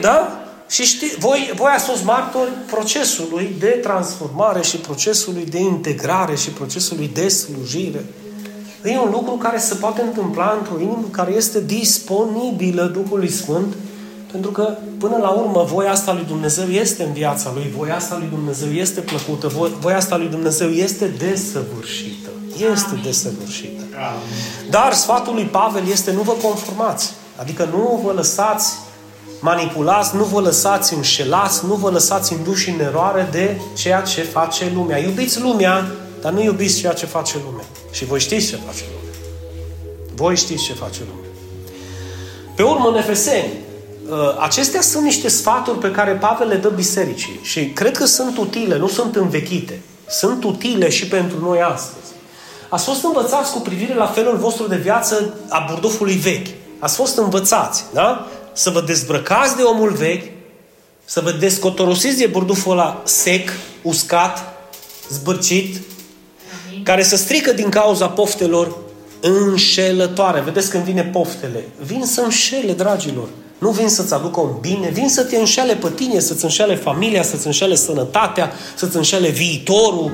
[0.00, 0.42] Da?
[0.68, 6.50] Și știi, voi, voi ați fost martori procesului de transformare și procesului de integrare și
[6.50, 8.04] procesului de slujire.
[8.84, 13.74] E un lucru care se poate întâmpla într-o inimă care este disponibilă Duhului Sfânt,
[14.32, 18.16] pentru că, până la urmă, voia asta lui Dumnezeu este în viața lui, voia asta
[18.18, 19.46] lui Dumnezeu este plăcută,
[19.80, 22.28] voia asta lui Dumnezeu este desăvârșită.
[22.72, 23.82] Este desăvârșită.
[24.70, 27.12] Dar sfatul lui Pavel este nu vă conformați.
[27.36, 28.72] Adică nu vă lăsați
[29.40, 34.70] manipulați, nu vă lăsați înșelați, nu vă lăsați induși în eroare de ceea ce face
[34.74, 34.98] lumea.
[34.98, 37.64] Iubiți lumea, dar nu iubiți ceea ce face lumea.
[37.90, 39.14] Și voi știți ce face lumea.
[40.14, 41.30] Voi știți ce face lumea.
[42.54, 43.67] Pe urmă, în Efeseni, ă,
[44.38, 48.78] acestea sunt niște sfaturi pe care Pavel le dă bisericii și cred că sunt utile,
[48.78, 49.80] nu sunt învechite.
[50.08, 52.06] Sunt utile și pentru noi astăzi.
[52.68, 56.46] Ați fost învățați cu privire la felul vostru de viață a burdufului vechi.
[56.78, 58.26] Ați fost învățați, da?
[58.52, 60.24] Să vă dezbrăcați de omul vechi,
[61.04, 63.50] să vă descotorosiți de burduful ăla sec,
[63.82, 64.58] uscat,
[65.10, 65.80] zbârcit,
[66.82, 68.76] care să strică din cauza poftelor
[69.20, 70.40] înșelătoare.
[70.40, 71.68] Vedeți când vine poftele.
[71.84, 73.28] Vin să înșele, dragilor.
[73.58, 77.22] Nu vin să-ți aducă un bine, vin să te înșele pe tine, să-ți înșele familia,
[77.22, 80.10] să-ți înșele sănătatea, să-ți înșele viitorul.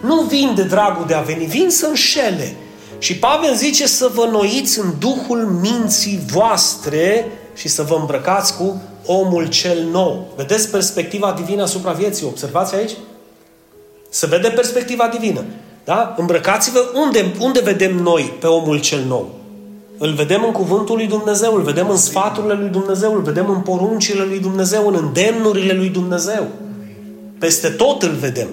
[0.00, 2.56] Nu vin de dragul de a veni, vin să înșele.
[2.98, 8.82] Și Pavel zice să vă noiți în duhul minții voastre și să vă îmbrăcați cu
[9.06, 10.26] omul cel nou.
[10.36, 12.26] Vedeți perspectiva divină asupra vieții.
[12.26, 12.92] Observați aici?
[14.10, 15.44] Se vede perspectiva divină.
[15.84, 16.14] Da?
[16.18, 19.34] Îmbrăcați-vă unde, unde vedem noi pe omul cel nou?
[20.06, 23.60] Îl vedem în cuvântul lui Dumnezeu, îl vedem în sfaturile lui Dumnezeu, îl vedem în
[23.60, 26.46] poruncile lui Dumnezeu, în îndemnurile lui Dumnezeu.
[27.38, 28.48] Peste tot îl vedem.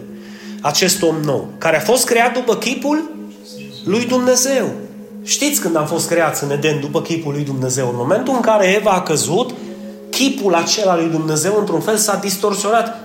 [0.61, 3.09] Acest om nou, care a fost creat după chipul
[3.85, 4.65] lui Dumnezeu.
[5.23, 7.87] Știți când am fost creați în Eden după chipul lui Dumnezeu?
[7.87, 9.53] În momentul în care Eva a căzut,
[10.09, 12.99] chipul acela lui Dumnezeu într-un fel s-a distorsionat.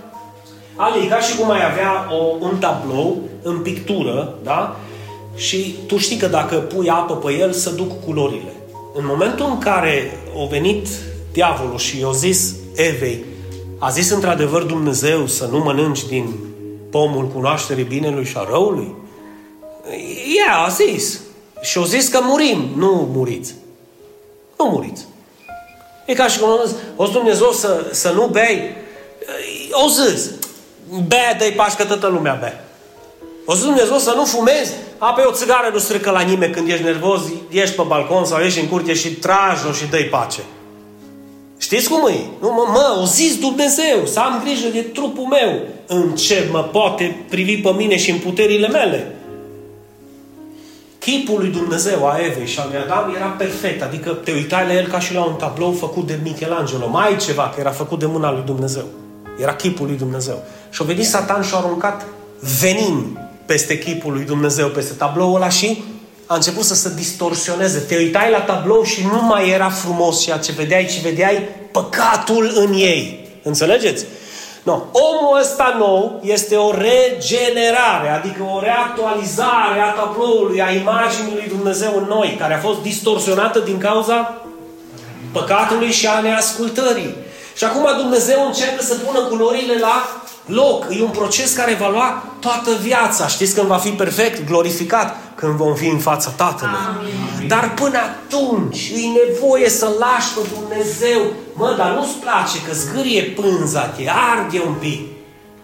[0.75, 4.75] Ali, ca și cum ai avea o, un tablou în pictură, da?
[5.37, 8.53] Și tu știi că dacă pui apă pe el, să duc culorile.
[8.93, 10.87] În momentul în care a venit
[11.31, 13.25] diavolul și i-a zis Evei,
[13.79, 16.33] a zis într-adevăr Dumnezeu să nu mănânci din
[16.89, 18.95] pomul cunoașterii binelui și a răului?
[20.37, 21.19] Ea a zis.
[21.61, 22.69] Și a zis că murim.
[22.75, 23.55] Nu muriți.
[24.57, 25.05] Nu muriți.
[26.05, 26.49] E ca și cum
[26.95, 28.75] o zis Dumnezeu să, să nu bei.
[29.71, 30.29] O zis,
[31.07, 32.63] bea de pași că toată lumea bea.
[33.45, 34.71] O zis Dumnezeu să nu fumezi.
[34.97, 38.41] A, pe o țigară nu strică la nimeni când ești nervos, ieși pe balcon sau
[38.41, 40.41] ieși în curte și tragi-o și dă pace.
[41.57, 42.15] Știți cum e?
[42.41, 45.59] Nu, mă, mă, o zis Dumnezeu, să am grijă de trupul meu.
[45.87, 49.15] În ce mă poate privi pe mine și în puterile mele.
[50.99, 54.73] Chipul lui Dumnezeu a Evei și al lui Adam era perfect, adică te uitai la
[54.73, 56.89] el ca și la un tablou făcut de Michelangelo.
[56.89, 58.85] Mai ceva, că era făcut de mâna lui Dumnezeu.
[59.41, 60.43] Era chipul lui Dumnezeu.
[60.69, 62.05] Și a venit Satan și a aruncat
[62.59, 65.83] venin peste chipul lui Dumnezeu, peste tabloul ăla și
[66.25, 67.79] a început să se distorsioneze.
[67.79, 72.51] Te uitai la tablou și nu mai era frumos ceea ce vedeai, ci vedeai păcatul
[72.55, 73.29] în ei.
[73.43, 74.05] Înțelegeți?
[74.63, 74.73] No.
[74.91, 81.93] Omul ăsta nou este o regenerare, adică o reactualizare a tabloului, a imaginii lui Dumnezeu
[81.97, 84.41] în noi, care a fost distorsionată din cauza
[85.31, 87.15] păcatului și a neascultării.
[87.55, 90.85] Și acum Dumnezeu începe să pună culorile la loc.
[90.89, 93.27] E un proces care va lua toată viața.
[93.27, 95.15] Știți când va fi perfect, glorificat?
[95.35, 96.75] Când vom fi în fața Tatălui.
[96.99, 97.47] Amin.
[97.47, 101.21] Dar până atunci e nevoie să lași pe Dumnezeu.
[101.53, 105.01] Mă, dar nu-ți place că zgârie pânza, te arde un pic.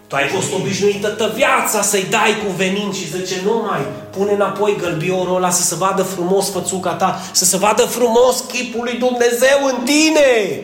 [0.06, 3.80] Tu ai fost obișnuită tă viața să-i dai cu venin și zice, nu mai,
[4.16, 8.82] pune înapoi gălbiorul ăla să se vadă frumos fățuca ta, să se vadă frumos chipul
[8.82, 10.60] lui Dumnezeu în tine.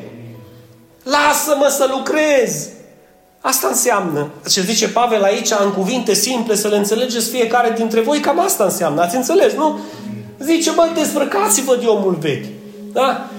[1.03, 2.69] Lasă-mă să lucrez.
[3.41, 4.31] Asta înseamnă.
[4.49, 8.65] Ce zice Pavel aici, în cuvinte simple, să le înțelegeți fiecare dintre voi, cam asta
[8.65, 9.01] înseamnă.
[9.03, 9.79] Ați înțeles, nu?
[10.39, 12.47] Zice, bă, dezbrăcați-vă de omul vechi.
[12.93, 13.31] Da?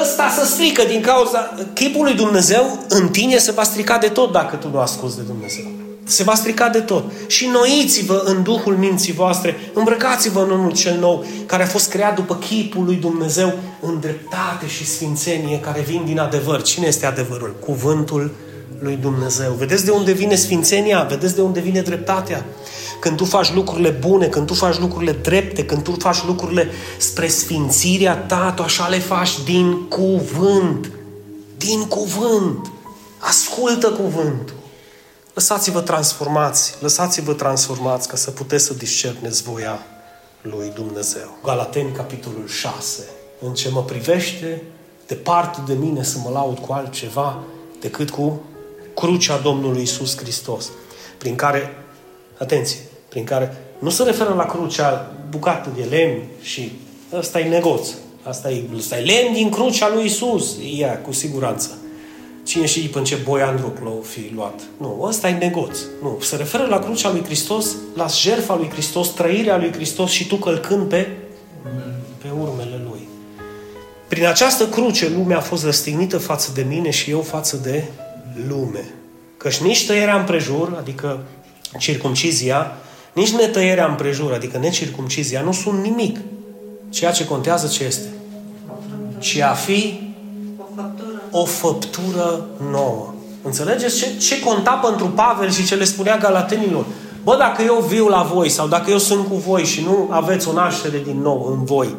[0.00, 1.54] Ăsta să strică din cauza...
[1.74, 5.22] Chipul lui Dumnezeu în tine se va strica de tot dacă tu nu asculți de
[5.22, 5.64] Dumnezeu.
[6.04, 7.04] Se va strica de tot.
[7.26, 12.14] Și noiți-vă în Duhul minții voastre, îmbrăcați-vă în unul cel nou, care a fost creat
[12.14, 16.62] după chipul lui Dumnezeu în dreptate și sfințenie, care vin din adevăr.
[16.62, 17.56] Cine este adevărul?
[17.64, 18.30] Cuvântul
[18.78, 19.52] lui Dumnezeu.
[19.52, 21.02] Vedeți de unde vine sfințenia?
[21.02, 22.44] Vedeți de unde vine dreptatea?
[23.00, 26.68] Când tu faci lucrurile bune, când tu faci lucrurile drepte, când tu faci lucrurile
[26.98, 30.90] spre sfințirea ta, tu așa le faci din cuvânt.
[31.56, 32.70] Din cuvânt.
[33.18, 34.54] Ascultă cuvântul.
[35.34, 39.78] Lăsați-vă transformați, lăsați-vă transformați ca să puteți să discerneți voia
[40.42, 41.38] lui Dumnezeu.
[41.44, 43.04] Galateni, capitolul 6.
[43.40, 44.62] În ce mă privește,
[45.06, 47.42] departe de mine să mă laud cu altceva
[47.80, 48.42] decât cu
[48.94, 50.70] crucea Domnului Isus Hristos,
[51.18, 51.76] prin care,
[52.38, 52.78] atenție,
[53.08, 56.72] prin care nu se referă la crucea bucată de lemn și
[57.12, 57.88] ăsta e negoț.
[58.22, 60.56] Asta e, asta e lemn din crucea lui Isus.
[60.76, 61.70] Ia, cu siguranță.
[62.44, 64.60] Cine știe până ce boi Andruc l fi luat.
[64.76, 65.78] Nu, ăsta e negoț.
[66.02, 70.26] Nu, se referă la crucea lui Hristos, la jertfa lui Hristos, trăirea lui Hristos și
[70.26, 71.08] tu călcând pe,
[72.22, 73.08] pe urmele lui.
[74.08, 77.84] Prin această cruce lumea a fost răstignită față de mine și eu față de
[78.48, 78.94] lume.
[79.36, 81.20] Căci nici tăierea împrejur, adică
[81.78, 82.76] circumcizia,
[83.12, 86.18] nici netăierea împrejur, adică necircumcizia, nu sunt nimic.
[86.88, 88.08] Ceea ce contează ce este?
[89.18, 90.00] Ci a fi
[91.30, 93.14] o făptură nouă.
[93.42, 96.84] Înțelegeți ce, ce conta pentru Pavel și ce le spunea galatenilor?
[97.24, 100.48] Bă, dacă eu viu la voi sau dacă eu sunt cu voi și nu aveți
[100.48, 101.94] o naștere din nou în voi,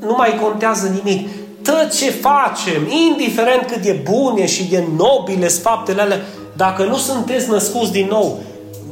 [0.00, 1.28] nu mai contează nimic
[1.66, 6.20] tot ce facem, indiferent cât de bune și de nobile faptele alea,
[6.52, 8.38] dacă nu sunteți născuți din nou,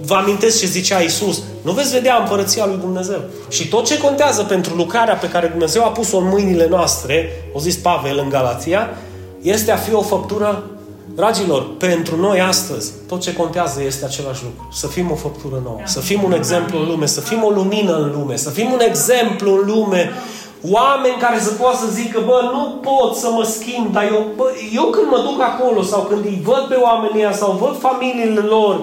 [0.05, 3.21] vă amintesc ce zicea Isus, nu veți vedea împărăția lui Dumnezeu.
[3.49, 7.59] Și tot ce contează pentru lucrarea pe care Dumnezeu a pus-o în mâinile noastre, o
[7.59, 8.91] zis Pavel în Galația,
[9.41, 10.65] este a fi o făptură
[11.15, 14.69] Dragilor, pentru noi astăzi, tot ce contează este același lucru.
[14.73, 17.97] Să fim o făptură nouă, să fim un exemplu în lume, să fim o lumină
[17.97, 20.11] în lume, să fim un exemplu în lume
[20.71, 24.45] Oameni care să poată să zică, bă, nu pot să mă schimb, dar eu, bă,
[24.73, 28.41] eu când mă duc acolo sau când îi văd pe oamenii ăia sau văd familiile
[28.41, 28.81] lor,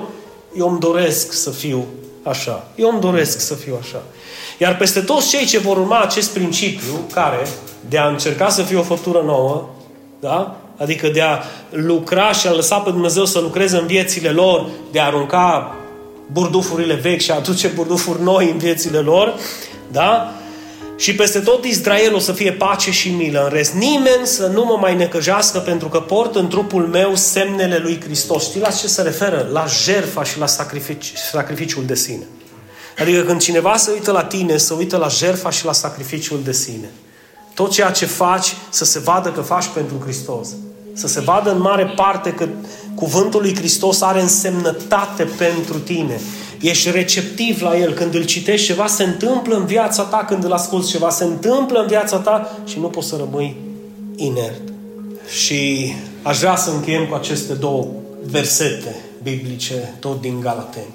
[0.58, 1.86] eu îmi doresc să fiu
[2.24, 2.68] așa.
[2.76, 4.02] Eu îmi doresc să fiu așa.
[4.58, 7.48] Iar peste toți cei ce vor urma acest principiu, care,
[7.90, 9.64] de a încerca să fie o făptură nouă,
[10.20, 10.56] da?
[10.78, 11.38] Adică de a
[11.70, 15.76] lucra și a lăsa pe Dumnezeu să lucreze în viețile lor, de a arunca
[16.32, 19.34] burdufurile vechi și a aduce burdufuri noi în viețile lor,
[19.92, 20.32] da?
[21.02, 23.43] Și peste tot Israel o să fie pace și milă.
[23.43, 27.78] În rest, nimeni să nu mă mai necăjească pentru că port în trupul meu semnele
[27.78, 28.43] lui Hristos.
[28.43, 29.49] Știți la ce se referă?
[29.52, 32.24] La jerfa și la sacrifici, sacrificiul de sine.
[32.97, 36.52] Adică când cineva se uită la tine, se uită la jerfa și la sacrificiul de
[36.52, 36.89] sine.
[37.54, 40.47] Tot ceea ce faci să se vadă că faci pentru Hristos.
[40.93, 42.47] Să se vadă în mare parte că
[42.95, 46.22] cuvântul lui Hristos are însemnătate pentru tine
[46.62, 50.51] ești receptiv la El, când îl citești, ceva se întâmplă în viața ta, când îl
[50.51, 53.55] asculți, ceva se întâmplă în viața ta și nu poți să rămâi
[54.16, 54.62] inert.
[55.28, 57.88] Și aș vrea să încheiem cu aceste două
[58.24, 60.93] versete biblice, tot din Galateni.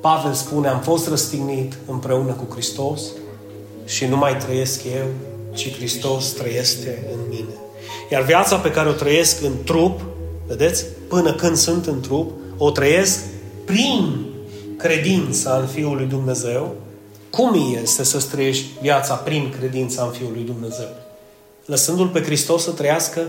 [0.00, 3.00] Pavel spune, am fost răstignit împreună cu Hristos
[3.84, 5.06] și nu mai trăiesc eu,
[5.54, 7.54] ci Hristos trăiește în mine.
[8.10, 10.00] Iar viața pe care o trăiesc în trup,
[10.46, 13.20] vedeți, până când sunt în trup, o trăiesc
[13.64, 14.31] prin
[14.82, 16.74] credința în Fiul lui Dumnezeu,
[17.30, 20.88] cum este să trăiești viața prin credința în Fiul lui Dumnezeu?
[21.64, 23.20] Lăsându-L pe Hristos să trăiască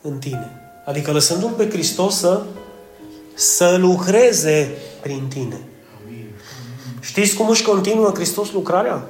[0.00, 0.50] în tine.
[0.86, 2.42] Adică lăsându-L pe Hristos să,
[3.34, 4.70] să lucreze
[5.02, 5.60] prin tine.
[7.00, 9.06] Știți cum își continuă Hristos lucrarea?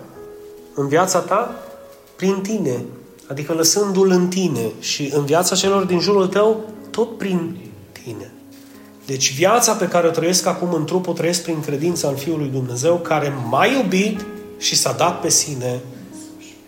[0.74, 1.62] În viața ta?
[2.16, 2.84] Prin tine.
[3.26, 7.71] Adică lăsându-L în tine și în viața celor din jurul tău, tot prin tine.
[9.12, 12.38] Deci viața pe care o trăiesc acum în trup o trăiesc prin credința în Fiul
[12.38, 14.26] lui Dumnezeu care m-a iubit
[14.58, 15.80] și s-a dat pe sine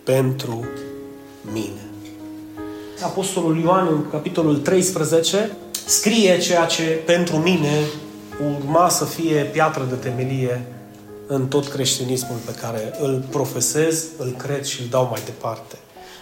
[0.03, 0.65] pentru
[1.53, 1.91] mine.
[3.03, 7.79] Apostolul Ioan în capitolul 13 scrie ceea ce pentru mine
[8.57, 10.67] urma să fie piatră de temelie
[11.27, 15.77] în tot creștinismul pe care îl profesez, îl cred și îl dau mai departe.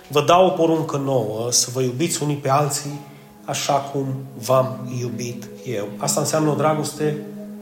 [0.08, 3.00] Vă dau o poruncă nouă, să vă iubiți unii pe alții
[3.44, 4.06] așa cum
[4.38, 5.88] v-am iubit eu.
[5.96, 7.16] Asta înseamnă o dragoste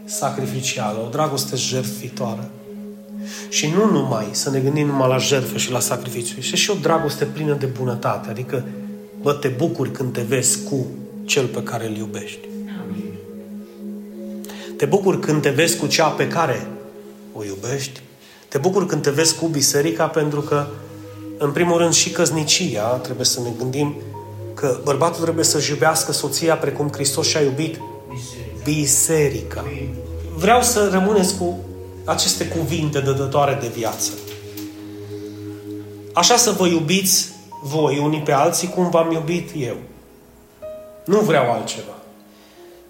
[0.04, 2.50] sacrificială, o dragoste jertfitoare.
[3.48, 6.74] Și nu numai să ne gândim numai la jertfă și la sacrificiu, este și o
[6.80, 8.64] dragoste plină de bunătate, adică,
[9.22, 10.86] bă, te bucuri când te vezi cu
[11.24, 12.48] cel pe care îl iubești.
[14.76, 16.66] Te bucuri când te vezi cu cea pe care
[17.32, 18.00] o iubești.
[18.48, 20.66] Te bucuri când te vezi cu biserica pentru că,
[21.38, 23.94] în primul rând, și căznicia, trebuie să ne gândim
[24.60, 27.80] că bărbatul trebuie să-și iubească soția precum Hristos și-a iubit
[28.64, 29.64] biserica.
[30.36, 31.58] Vreau să rămâneți cu
[32.04, 34.12] aceste cuvinte dădătoare de viață.
[36.12, 37.28] Așa să vă iubiți
[37.62, 39.76] voi unii pe alții cum v-am iubit eu.
[41.04, 41.94] Nu vreau altceva.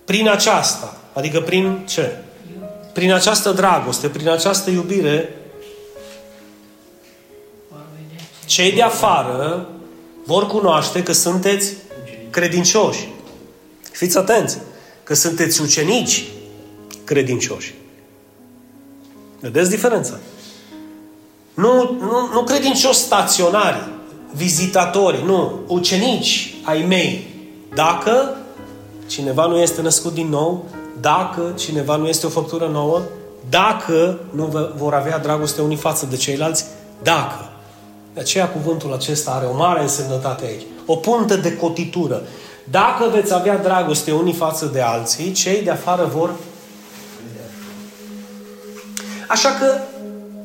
[0.04, 2.22] Prin aceasta, adică prin ce?
[2.92, 5.34] Prin această dragoste, prin această iubire,
[8.46, 9.68] cei de afară
[10.30, 11.72] vor cunoaște că sunteți
[12.30, 13.08] credincioși.
[13.92, 14.58] Fiți atenți,
[15.02, 16.24] că sunteți ucenici
[17.04, 17.74] credincioși.
[19.40, 20.18] Vedeți diferența?
[21.54, 23.88] Nu, nu, nu credincioși staționari,
[24.34, 27.34] vizitatori, nu, ucenici ai mei.
[27.74, 28.36] Dacă
[29.06, 30.64] cineva nu este născut din nou,
[31.00, 33.02] dacă cineva nu este o făptură nouă,
[33.48, 36.64] dacă nu vor avea dragoste unii față de ceilalți,
[37.02, 37.50] dacă.
[38.14, 40.62] De aceea cuvântul acesta are o mare însemnătate aici.
[40.86, 42.22] O puntă de cotitură.
[42.64, 46.34] Dacă veți avea dragoste unii față de alții, cei de afară vor
[49.30, 49.78] Așa că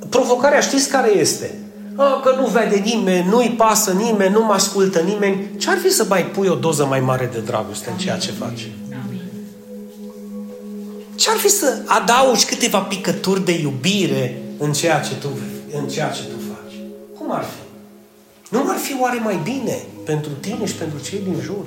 [0.09, 1.59] provocarea știți care este?
[1.95, 5.47] A, că nu vede nimeni, nu-i pasă nimeni, nu mă ascultă nimeni.
[5.57, 8.31] Ce ar fi să mai pui o doză mai mare de dragoste în ceea ce
[8.31, 8.67] faci?
[11.15, 15.27] Ce ar fi să adaugi câteva picături de iubire în ceea ce tu,
[15.81, 16.34] în ceea ce tu faci?
[17.25, 17.59] Cum ar fi?
[18.55, 21.65] Nu ar fi oare mai bine pentru tine și pentru cei din jur?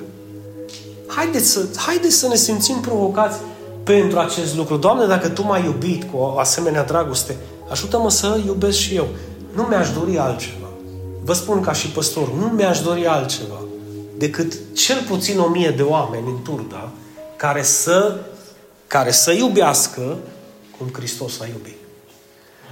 [1.07, 3.39] Haideți să, haideți să ne simțim provocați
[3.83, 4.75] pentru acest lucru.
[4.77, 7.35] Doamne, dacă Tu m-ai iubit cu o asemenea dragoste,
[7.69, 9.07] ajută-mă să iubesc și eu.
[9.55, 10.67] Nu mi-aș dori altceva.
[11.23, 13.59] Vă spun ca și păstor, nu mi-aș dori altceva
[14.17, 16.89] decât cel puțin o mie de oameni în Turda
[17.35, 18.19] care să,
[18.87, 20.17] care să iubească
[20.77, 21.77] cum Hristos a iubit.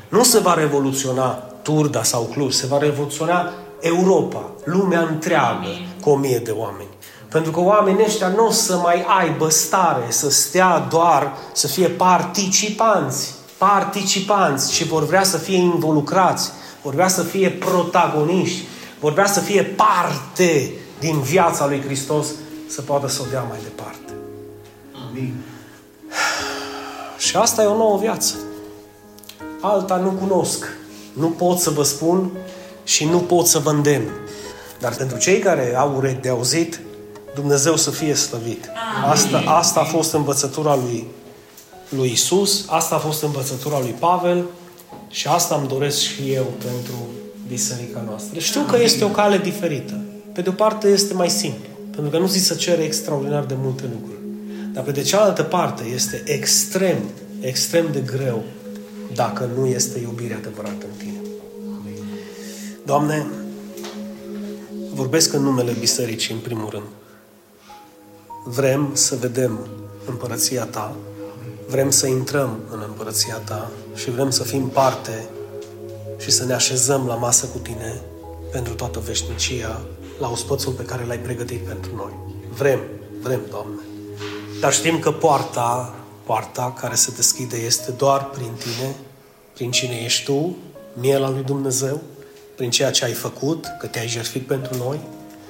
[0.09, 5.67] Nu se va revoluționa Turda sau Cluj, se va revoluționa Europa, lumea întreagă,
[6.01, 6.87] cu o mie de oameni.
[7.29, 11.87] Pentru că oamenii ăștia nu o să mai aibă stare să stea doar, să fie
[11.87, 16.51] participanți, participanți și vor vrea să fie involucrați,
[16.81, 18.63] vor vrea să fie protagoniști,
[18.99, 22.27] vor vrea să fie parte din viața lui Hristos
[22.67, 24.13] să poată să o dea mai departe.
[25.09, 25.35] Amin.
[27.17, 28.35] Și asta e o nouă viață.
[29.61, 30.65] Alta nu cunosc.
[31.19, 32.31] Nu pot să vă spun
[32.83, 34.09] și nu pot să vă îndemn.
[34.79, 36.79] Dar pentru cei care au urechi de auzit,
[37.35, 38.69] Dumnezeu să fie slăvit.
[39.09, 41.07] Asta, asta a fost învățătura lui,
[41.89, 44.45] lui Isus, asta a fost învățătura lui Pavel
[45.09, 46.95] și asta îmi doresc și eu pentru
[47.47, 48.39] biserica noastră.
[48.39, 50.01] Știu că este o cale diferită.
[50.33, 53.55] Pe de o parte este mai simplu, pentru că nu zi să cere extraordinar de
[53.57, 54.19] multe lucruri.
[54.73, 56.97] Dar pe de cealaltă parte este extrem,
[57.39, 58.43] extrem de greu
[59.15, 61.21] dacă nu este iubire adevărată în tine.
[62.85, 63.27] Doamne,
[64.93, 66.85] vorbesc în numele bisericii în primul rând.
[68.45, 69.67] Vrem să vedem
[70.05, 70.95] împărăția Ta,
[71.67, 75.29] vrem să intrăm în împărăția Ta și vrem să fim parte
[76.17, 78.01] și să ne așezăm la masă cu Tine
[78.51, 79.81] pentru toată veșnicia,
[80.19, 82.11] la ospățul pe care l-ai pregătit pentru noi.
[82.57, 82.79] Vrem,
[83.21, 83.79] vrem, Doamne.
[84.59, 85.95] Dar știm că poarta,
[86.27, 88.95] poarta care se deschide este doar prin Tine,
[89.53, 90.55] prin cine ești Tu,
[90.93, 92.01] miela lui Dumnezeu,
[92.55, 94.99] prin ceea ce ai făcut, că te-ai jertfit pentru noi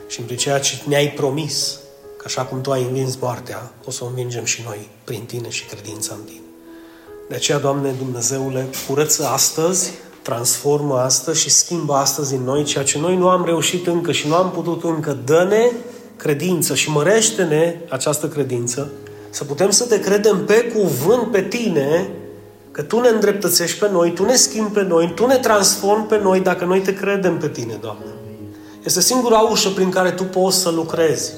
[0.07, 1.80] și prin ceea ce ne-ai promis
[2.25, 5.65] așa cum Tu ai învins moartea, o să o învingem și noi prin Tine și
[5.65, 6.41] credința în Tine.
[7.30, 12.99] De aceea, Doamne Dumnezeule, curăță astăzi, transformă astăzi și schimbă astăzi în noi ceea ce
[12.99, 15.17] noi nu am reușit încă și nu am putut încă.
[15.25, 15.71] Dă-ne
[16.15, 18.91] credință și mărește-ne această credință,
[19.38, 22.09] să putem să te credem pe cuvânt pe Tine,
[22.71, 26.19] că Tu ne îndreptățești pe noi, Tu ne schimbi pe noi, Tu ne transformi pe
[26.19, 28.05] noi dacă noi te credem pe Tine, Doamne.
[28.83, 31.33] Este singura ușă prin care Tu poți să lucrezi.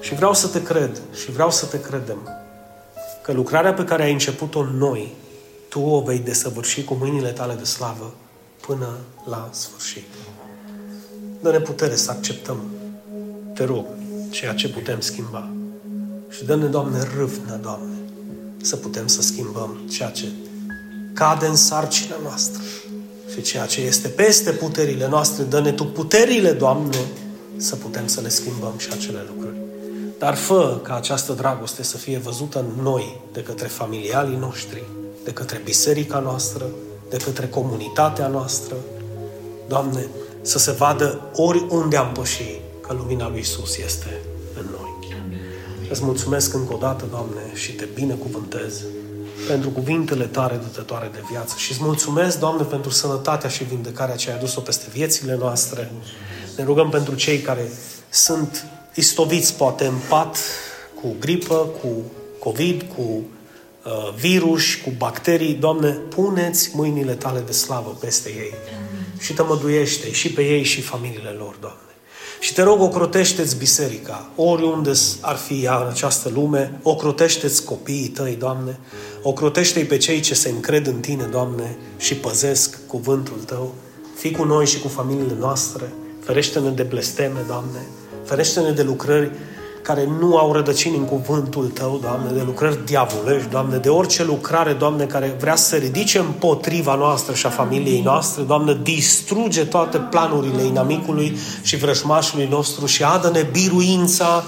[0.00, 2.18] Și vreau să te cred și vreau să te credem
[3.22, 5.14] că lucrarea pe care ai început-o în noi,
[5.68, 8.14] Tu o vei desăvârși cu mâinile tale de slavă
[8.66, 8.88] până
[9.24, 10.06] la sfârșit.
[11.40, 12.60] Dă-ne putere să acceptăm,
[13.54, 13.84] te rog,
[14.30, 15.50] ceea ce putem schimba.
[16.36, 17.96] Și dă-ne, Doamne, râvnă, Doamne,
[18.62, 20.26] să putem să schimbăm ceea ce
[21.12, 22.62] cade în sarcina noastră
[23.34, 25.42] și ceea ce este peste puterile noastre.
[25.42, 26.96] Dă-ne Tu puterile, Doamne,
[27.56, 29.56] să putem să le schimbăm și acele lucruri.
[30.18, 34.82] Dar fă ca această dragoste să fie văzută în noi, de către familialii noștri,
[35.24, 36.64] de către biserica noastră,
[37.10, 38.74] de către comunitatea noastră.
[39.68, 40.06] Doamne,
[40.42, 44.31] să se vadă oriunde am păși că lumina lui Isus este în noi.
[45.92, 48.82] Îți mulțumesc încă o dată, Doamne, și te binecuvântez
[49.48, 54.30] pentru cuvintele tare dătătoare de viață și îți mulțumesc, Doamne, pentru sănătatea și vindecarea ce
[54.30, 55.90] ai adus-o peste viețile noastre.
[56.56, 57.70] Ne rugăm pentru cei care
[58.10, 60.36] sunt istoviți, poate, în pat,
[61.00, 61.88] cu gripă, cu
[62.38, 65.54] COVID, cu uh, virus, cu bacterii.
[65.54, 69.06] Doamne, puneți mâinile tale de slavă peste ei Amin.
[69.20, 71.91] și tămăduiește și pe ei și familiile lor, Doamne.
[72.42, 74.90] Și te rog, ocrotește-ți biserica, oriunde
[75.20, 78.78] ar fi ea în această lume, ocrotește-ți copiii tăi, Doamne,
[79.22, 83.74] ocrotește-i pe cei ce se încred în Tine, Doamne, și păzesc cuvântul Tău.
[84.16, 87.86] Fii cu noi și cu familiile noastre, ferește-ne de blesteme, Doamne,
[88.24, 89.30] ferește-ne de lucrări
[89.82, 94.72] care nu au rădăcini în cuvântul Tău, Doamne, de lucrări diavolești, Doamne, de orice lucrare,
[94.72, 99.98] Doamne, care vrea să se ridice împotriva noastră și a familiei noastre, Doamne, distruge toate
[99.98, 104.44] planurile inamicului și vrăjmașului nostru și adă-ne biruința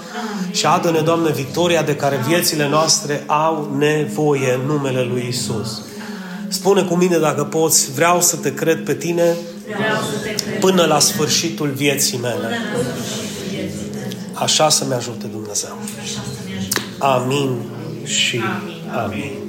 [0.51, 5.83] și adă-ne, Doamne, victoria de care viețile noastre au nevoie în numele Lui Isus.
[6.49, 9.37] Spune cu mine dacă poți, vreau să te cred pe tine
[10.61, 12.59] până la sfârșitul vieții mele.
[14.35, 15.79] Așa să-mi ajute Dumnezeu.
[16.99, 17.61] Amin
[18.05, 18.41] și
[19.05, 19.44] amin.